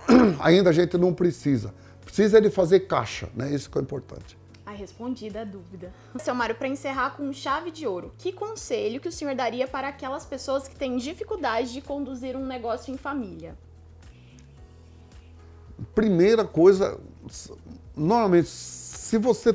ainda 0.41 0.71
a 0.71 0.73
gente 0.73 0.97
não 0.99 1.13
precisa. 1.13 1.75
Precisa 2.05 2.41
de 2.41 2.51
fazer 2.51 2.81
caixa, 2.81 3.29
né? 3.35 3.53
Isso 3.53 3.71
que 3.71 3.79
é 3.79 3.81
importante. 3.81 4.39
A 4.65 4.71
respondida 4.71 5.43
a 5.43 5.45
dúvida. 5.45 5.93
Seu 6.19 6.35
Mário, 6.35 6.55
para 6.55 6.69
encerrar 6.69 7.17
com 7.17 7.33
chave 7.33 7.71
de 7.71 7.87
ouro, 7.87 8.13
que 8.19 8.33
conselho 8.33 9.01
que 9.01 9.09
o 9.09 9.13
senhor 9.13 9.35
daria 9.35 9.69
para 9.69 9.89
aquelas 9.89 10.25
pessoas 10.25 10.67
que 10.67 10.77
têm 10.77 10.97
dificuldade 10.97 11.73
de 11.73 11.81
conduzir 11.81 12.37
um 12.37 12.47
negócio 12.47 12.93
em 12.93 12.97
família? 12.97 13.57
primeira 15.95 16.45
coisa, 16.45 16.99
normalmente, 17.97 18.49
se 18.49 19.19
você. 19.19 19.55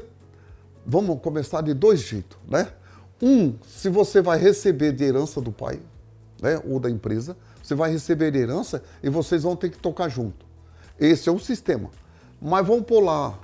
Vamos 0.86 1.22
começar 1.22 1.62
de 1.62 1.74
dois 1.74 2.00
jeitos, 2.00 2.38
né? 2.48 2.72
Um, 3.22 3.56
se 3.68 3.90
você 3.90 4.22
vai 4.22 4.40
receber 4.40 4.92
de 4.92 5.04
herança 5.04 5.40
do 5.40 5.52
pai, 5.52 5.80
né, 6.42 6.62
ou 6.66 6.80
da 6.80 6.90
empresa, 6.90 7.38
você 7.62 7.76
vai 7.76 7.92
receber 7.92 8.36
herança 8.36 8.84
e 9.04 9.10
vocês 9.10 9.44
vão 9.44 9.56
ter 9.56 9.70
que 9.70 9.78
tocar 9.78 10.10
junto. 10.10 10.46
Esse 11.00 11.30
é 11.30 11.32
um 11.32 11.40
sistema. 11.40 11.90
Mas 12.42 12.66
vamos 12.66 12.86
pular 12.86 13.40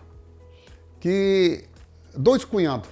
que 0.99 1.65
dois 2.15 2.43
cunhados 2.45 2.89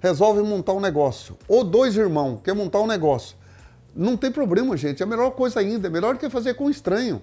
resolvem 0.00 0.44
montar 0.44 0.72
um 0.72 0.80
negócio, 0.80 1.36
ou 1.46 1.62
dois 1.62 1.96
irmãos 1.96 2.40
querem 2.42 2.60
montar 2.60 2.80
um 2.80 2.86
negócio. 2.86 3.36
Não 3.94 4.16
tem 4.16 4.30
problema, 4.30 4.76
gente. 4.76 5.02
É 5.02 5.06
a 5.06 5.08
melhor 5.08 5.30
coisa 5.32 5.60
ainda. 5.60 5.86
É 5.86 5.90
melhor 5.90 6.16
que 6.16 6.28
fazer 6.30 6.54
com 6.54 6.70
estranho 6.70 7.22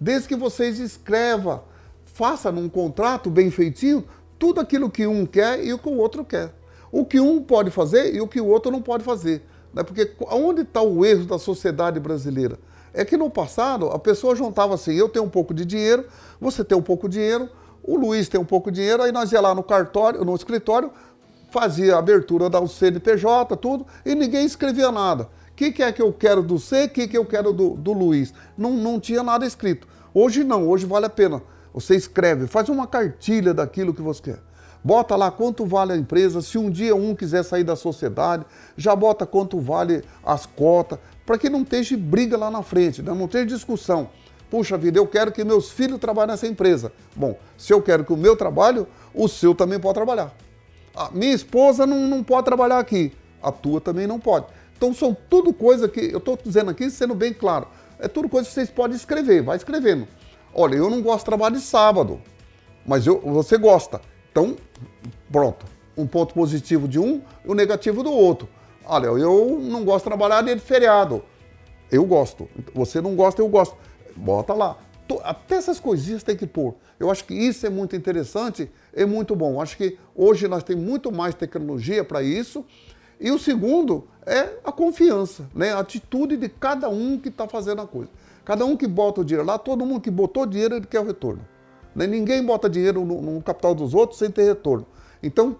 desde 0.00 0.28
que 0.28 0.36
vocês 0.36 0.78
escreva, 0.78 1.64
faça 2.04 2.52
num 2.52 2.68
contrato 2.68 3.30
bem 3.30 3.50
feitinho, 3.50 4.04
tudo 4.38 4.60
aquilo 4.60 4.90
que 4.90 5.06
um 5.06 5.26
quer 5.26 5.64
e 5.64 5.72
o 5.72 5.78
que 5.78 5.88
o 5.88 5.96
outro 5.96 6.24
quer. 6.24 6.54
O 6.90 7.04
que 7.04 7.20
um 7.20 7.42
pode 7.42 7.70
fazer 7.70 8.14
e 8.14 8.20
o 8.20 8.28
que 8.28 8.40
o 8.40 8.46
outro 8.46 8.70
não 8.70 8.80
pode 8.80 9.04
fazer. 9.04 9.42
Né? 9.72 9.82
Porque 9.82 10.12
onde 10.30 10.62
está 10.62 10.82
o 10.82 11.04
erro 11.04 11.24
da 11.24 11.38
sociedade 11.38 12.00
brasileira? 12.00 12.58
É 12.92 13.04
que 13.04 13.16
no 13.16 13.30
passado 13.30 13.86
a 13.88 13.98
pessoa 13.98 14.34
juntava 14.34 14.74
assim, 14.74 14.94
eu 14.94 15.08
tenho 15.08 15.24
um 15.24 15.30
pouco 15.30 15.52
de 15.52 15.64
dinheiro, 15.64 16.06
você 16.40 16.64
tem 16.64 16.76
um 16.76 16.82
pouco 16.82 17.08
de 17.08 17.18
dinheiro, 17.18 17.48
o 17.82 17.96
Luiz 17.96 18.28
tem 18.28 18.40
um 18.40 18.44
pouco 18.44 18.70
de 18.70 18.80
dinheiro, 18.80 19.02
aí 19.02 19.12
nós 19.12 19.32
ia 19.32 19.40
lá 19.40 19.54
no 19.54 19.62
cartório, 19.62 20.24
no 20.24 20.34
escritório, 20.34 20.90
fazia 21.50 21.96
a 21.96 21.98
abertura 21.98 22.50
da 22.50 22.66
CNPJ, 22.66 23.56
tudo, 23.56 23.86
e 24.04 24.14
ninguém 24.14 24.44
escrevia 24.44 24.90
nada. 24.90 25.24
O 25.50 25.54
que, 25.54 25.72
que 25.72 25.82
é 25.82 25.90
que 25.90 26.00
eu 26.00 26.12
quero 26.12 26.42
do 26.42 26.58
C, 26.58 26.84
o 26.84 26.88
que, 26.88 27.08
que 27.08 27.18
eu 27.18 27.24
quero 27.24 27.52
do, 27.52 27.70
do 27.70 27.92
Luiz? 27.92 28.32
Não, 28.56 28.72
não 28.72 29.00
tinha 29.00 29.22
nada 29.22 29.46
escrito. 29.46 29.88
Hoje 30.14 30.44
não, 30.44 30.68
hoje 30.68 30.86
vale 30.86 31.06
a 31.06 31.10
pena. 31.10 31.42
Você 31.74 31.96
escreve, 31.96 32.46
faz 32.46 32.68
uma 32.68 32.86
cartilha 32.86 33.52
daquilo 33.52 33.92
que 33.92 34.02
você 34.02 34.22
quer. 34.22 34.47
Bota 34.88 35.16
lá 35.16 35.30
quanto 35.30 35.66
vale 35.66 35.92
a 35.92 35.96
empresa, 35.98 36.40
se 36.40 36.56
um 36.56 36.70
dia 36.70 36.96
um 36.96 37.14
quiser 37.14 37.42
sair 37.42 37.62
da 37.62 37.76
sociedade, 37.76 38.46
já 38.74 38.96
bota 38.96 39.26
quanto 39.26 39.60
vale 39.60 40.02
as 40.24 40.46
cotas, 40.46 40.98
para 41.26 41.36
que 41.36 41.50
não 41.50 41.60
esteja 41.60 41.94
briga 41.94 42.38
lá 42.38 42.50
na 42.50 42.62
frente, 42.62 43.02
né? 43.02 43.12
não 43.12 43.26
esteja 43.26 43.44
discussão. 43.44 44.08
Puxa 44.50 44.78
vida, 44.78 44.98
eu 44.98 45.06
quero 45.06 45.30
que 45.30 45.44
meus 45.44 45.70
filhos 45.70 45.98
trabalhem 46.00 46.30
nessa 46.30 46.46
empresa. 46.46 46.90
Bom, 47.14 47.38
se 47.58 47.70
eu 47.70 47.82
quero 47.82 48.02
que 48.02 48.14
o 48.14 48.16
meu 48.16 48.34
trabalho, 48.34 48.88
o 49.12 49.28
seu 49.28 49.54
também 49.54 49.78
pode 49.78 49.92
trabalhar. 49.92 50.32
A 50.96 51.10
minha 51.10 51.34
esposa 51.34 51.86
não, 51.86 52.06
não 52.06 52.24
pode 52.24 52.46
trabalhar 52.46 52.78
aqui, 52.78 53.12
a 53.42 53.52
tua 53.52 53.82
também 53.82 54.06
não 54.06 54.18
pode. 54.18 54.46
Então 54.74 54.94
são 54.94 55.14
tudo 55.28 55.52
coisa 55.52 55.86
que, 55.86 56.00
eu 56.00 56.16
estou 56.16 56.38
dizendo 56.42 56.70
aqui, 56.70 56.90
sendo 56.90 57.14
bem 57.14 57.34
claro, 57.34 57.68
é 57.98 58.08
tudo 58.08 58.26
coisa 58.26 58.48
que 58.48 58.54
vocês 58.54 58.70
podem 58.70 58.96
escrever, 58.96 59.42
vai 59.42 59.58
escrevendo. 59.58 60.08
Olha, 60.54 60.76
eu 60.76 60.88
não 60.88 61.02
gosto 61.02 61.18
de 61.18 61.24
trabalho 61.26 61.56
de 61.56 61.60
sábado, 61.60 62.22
mas 62.86 63.06
eu, 63.06 63.20
você 63.20 63.58
gosta. 63.58 64.00
Então, 64.38 64.56
pronto. 65.32 65.66
Um 65.96 66.06
ponto 66.06 66.32
positivo 66.32 66.86
de 66.86 66.96
um 66.96 67.20
e 67.44 67.50
o 67.50 67.54
negativo 67.54 68.04
do 68.04 68.12
outro. 68.12 68.48
Olha, 68.84 69.06
eu 69.06 69.58
não 69.60 69.84
gosto 69.84 70.04
de 70.04 70.10
trabalhar 70.10 70.42
dia 70.42 70.54
de 70.54 70.62
feriado. 70.62 71.24
Eu 71.90 72.04
gosto. 72.04 72.48
Você 72.72 73.00
não 73.00 73.16
gosta, 73.16 73.42
eu 73.42 73.48
gosto. 73.48 73.76
Bota 74.14 74.54
lá. 74.54 74.78
Até 75.24 75.56
essas 75.56 75.80
coisinhas 75.80 76.22
tem 76.22 76.36
que 76.36 76.46
pôr. 76.46 76.76
Eu 77.00 77.10
acho 77.10 77.24
que 77.24 77.34
isso 77.34 77.66
é 77.66 77.68
muito 77.68 77.96
interessante 77.96 78.70
e 78.94 79.04
muito 79.04 79.34
bom. 79.34 79.60
Acho 79.60 79.76
que 79.76 79.98
hoje 80.14 80.46
nós 80.46 80.62
temos 80.62 80.84
muito 80.84 81.10
mais 81.10 81.34
tecnologia 81.34 82.04
para 82.04 82.22
isso. 82.22 82.64
E 83.18 83.32
o 83.32 83.38
segundo 83.40 84.06
é 84.24 84.50
a 84.62 84.70
confiança, 84.70 85.48
né? 85.52 85.72
a 85.72 85.80
atitude 85.80 86.36
de 86.36 86.48
cada 86.48 86.88
um 86.88 87.18
que 87.18 87.28
está 87.28 87.48
fazendo 87.48 87.82
a 87.82 87.86
coisa. 87.88 88.10
Cada 88.44 88.64
um 88.64 88.76
que 88.76 88.86
bota 88.86 89.20
o 89.20 89.24
dinheiro 89.24 89.44
lá, 89.44 89.58
todo 89.58 89.84
mundo 89.84 90.00
que 90.00 90.12
botou 90.12 90.46
dinheiro, 90.46 90.76
ele 90.76 90.86
quer 90.86 91.00
o 91.00 91.04
retorno. 91.04 91.44
Né? 91.94 92.06
Ninguém 92.06 92.44
bota 92.44 92.68
dinheiro 92.68 93.04
no, 93.04 93.20
no 93.20 93.42
capital 93.42 93.74
dos 93.74 93.94
outros 93.94 94.18
sem 94.18 94.30
ter 94.30 94.44
retorno. 94.44 94.86
Então, 95.22 95.56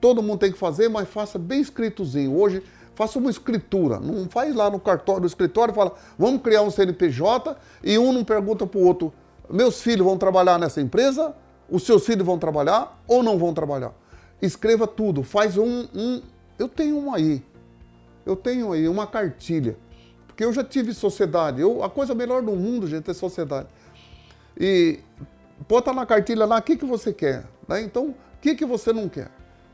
todo 0.00 0.22
mundo 0.22 0.40
tem 0.40 0.52
que 0.52 0.58
fazer, 0.58 0.88
mas 0.88 1.08
faça 1.08 1.38
bem 1.38 1.60
escritozinho. 1.60 2.36
Hoje, 2.36 2.62
faça 2.94 3.18
uma 3.18 3.30
escritura. 3.30 4.00
Não 4.00 4.28
faz 4.28 4.54
lá 4.54 4.70
no 4.70 4.80
cartório, 4.80 5.20
no 5.20 5.26
escritório 5.26 5.72
fala, 5.72 5.94
vamos 6.18 6.42
criar 6.42 6.62
um 6.62 6.70
CNPJ 6.70 7.56
e 7.84 7.98
um 7.98 8.12
não 8.12 8.24
pergunta 8.24 8.66
para 8.66 8.80
o 8.80 8.84
outro, 8.84 9.12
meus 9.48 9.80
filhos 9.80 10.04
vão 10.04 10.18
trabalhar 10.18 10.58
nessa 10.58 10.80
empresa? 10.80 11.34
Os 11.70 11.84
seus 11.84 12.04
filhos 12.04 12.24
vão 12.24 12.38
trabalhar 12.38 13.00
ou 13.06 13.22
não 13.22 13.38
vão 13.38 13.52
trabalhar? 13.52 13.92
Escreva 14.40 14.86
tudo, 14.86 15.22
faz 15.22 15.56
um, 15.56 15.86
um 15.94 16.22
eu 16.58 16.68
tenho 16.68 16.98
um 16.98 17.12
aí, 17.12 17.42
eu 18.24 18.34
tenho 18.34 18.72
aí 18.72 18.88
uma 18.88 19.06
cartilha, 19.06 19.76
porque 20.26 20.44
eu 20.44 20.52
já 20.52 20.64
tive 20.64 20.92
sociedade, 20.94 21.60
eu, 21.60 21.82
a 21.82 21.90
coisa 21.90 22.14
melhor 22.14 22.42
do 22.42 22.52
mundo, 22.52 22.86
gente, 22.86 23.10
é 23.10 23.14
sociedade. 23.14 23.68
E 24.58 25.00
bota 25.68 25.92
na 25.92 26.04
cartilha 26.04 26.44
lá 26.44 26.58
o 26.58 26.62
que, 26.62 26.76
que 26.76 26.84
você 26.84 27.12
quer. 27.12 27.44
Né? 27.66 27.82
Então, 27.82 28.08
o 28.08 28.14
que, 28.40 28.54
que 28.54 28.64
você 28.64 28.92
não 28.92 29.08
quer? 29.08 29.30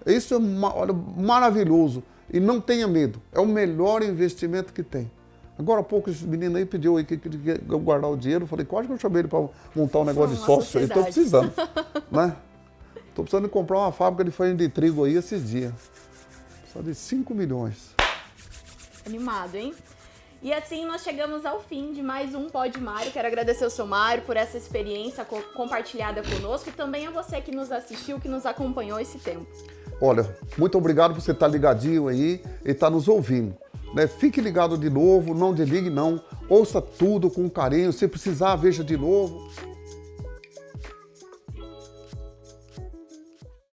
Isso 0.06 0.34
é 0.34 0.38
olha, 0.38 0.92
maravilhoso. 0.92 2.02
E 2.32 2.40
não 2.40 2.60
tenha 2.60 2.88
medo. 2.88 3.20
É 3.32 3.40
o 3.40 3.46
melhor 3.46 4.02
investimento 4.02 4.72
que 4.72 4.82
tem. 4.82 5.10
Agora 5.58 5.80
há 5.80 5.84
pouco 5.84 6.10
esse 6.10 6.24
menino 6.24 6.56
aí 6.56 6.64
pediu 6.64 6.96
aí 6.96 7.04
que 7.04 7.16
queria 7.16 7.58
guardar 7.58 8.10
o 8.10 8.16
dinheiro. 8.16 8.44
Eu 8.44 8.48
falei, 8.48 8.64
quase 8.64 8.88
que 8.88 8.94
eu 8.94 8.98
chamei 8.98 9.20
ele 9.20 9.28
para 9.28 9.46
montar 9.74 10.00
um 10.00 10.04
negócio 10.04 10.34
de 10.34 10.42
sócio 10.42 10.80
aí. 10.80 10.86
Estou 10.86 11.04
precisando. 11.04 11.52
né? 12.10 12.34
Estou 13.08 13.24
precisando 13.24 13.44
de 13.44 13.50
comprar 13.50 13.78
uma 13.78 13.92
fábrica 13.92 14.24
de 14.24 14.30
farinha 14.30 14.56
de 14.56 14.68
trigo 14.68 15.04
aí 15.04 15.14
esses 15.14 15.48
dias. 15.48 15.72
Só 16.72 16.80
de 16.80 16.94
5 16.94 17.34
milhões. 17.34 17.94
Animado, 19.04 19.54
hein? 19.54 19.74
E 20.42 20.52
assim 20.52 20.84
nós 20.84 21.04
chegamos 21.04 21.46
ao 21.46 21.60
fim 21.60 21.92
de 21.92 22.02
mais 22.02 22.34
um 22.34 22.48
Pod 22.48 22.76
Mário. 22.80 23.12
Quero 23.12 23.28
agradecer 23.28 23.62
ao 23.62 23.70
seu 23.70 23.86
Mário 23.86 24.24
por 24.24 24.36
essa 24.36 24.58
experiência 24.58 25.24
co 25.24 25.40
compartilhada 25.54 26.20
conosco 26.20 26.68
e 26.68 26.72
também 26.72 27.06
a 27.06 27.12
você 27.12 27.40
que 27.40 27.54
nos 27.54 27.70
assistiu, 27.70 28.18
que 28.18 28.28
nos 28.28 28.44
acompanhou 28.44 28.98
esse 28.98 29.18
tempo. 29.18 29.46
Olha, 30.00 30.36
muito 30.58 30.76
obrigado 30.76 31.14
por 31.14 31.20
você 31.20 31.30
estar 31.30 31.46
ligadinho 31.46 32.08
aí 32.08 32.42
e 32.64 32.72
estar 32.72 32.90
nos 32.90 33.06
ouvindo. 33.06 33.54
Né? 33.94 34.08
Fique 34.08 34.40
ligado 34.40 34.76
de 34.76 34.90
novo, 34.90 35.32
não 35.32 35.54
desligue 35.54 35.90
não, 35.90 36.20
ouça 36.48 36.82
tudo 36.82 37.30
com 37.30 37.48
carinho, 37.48 37.92
se 37.92 38.08
precisar 38.08 38.56
veja 38.56 38.82
de 38.82 38.96
novo. 38.96 39.48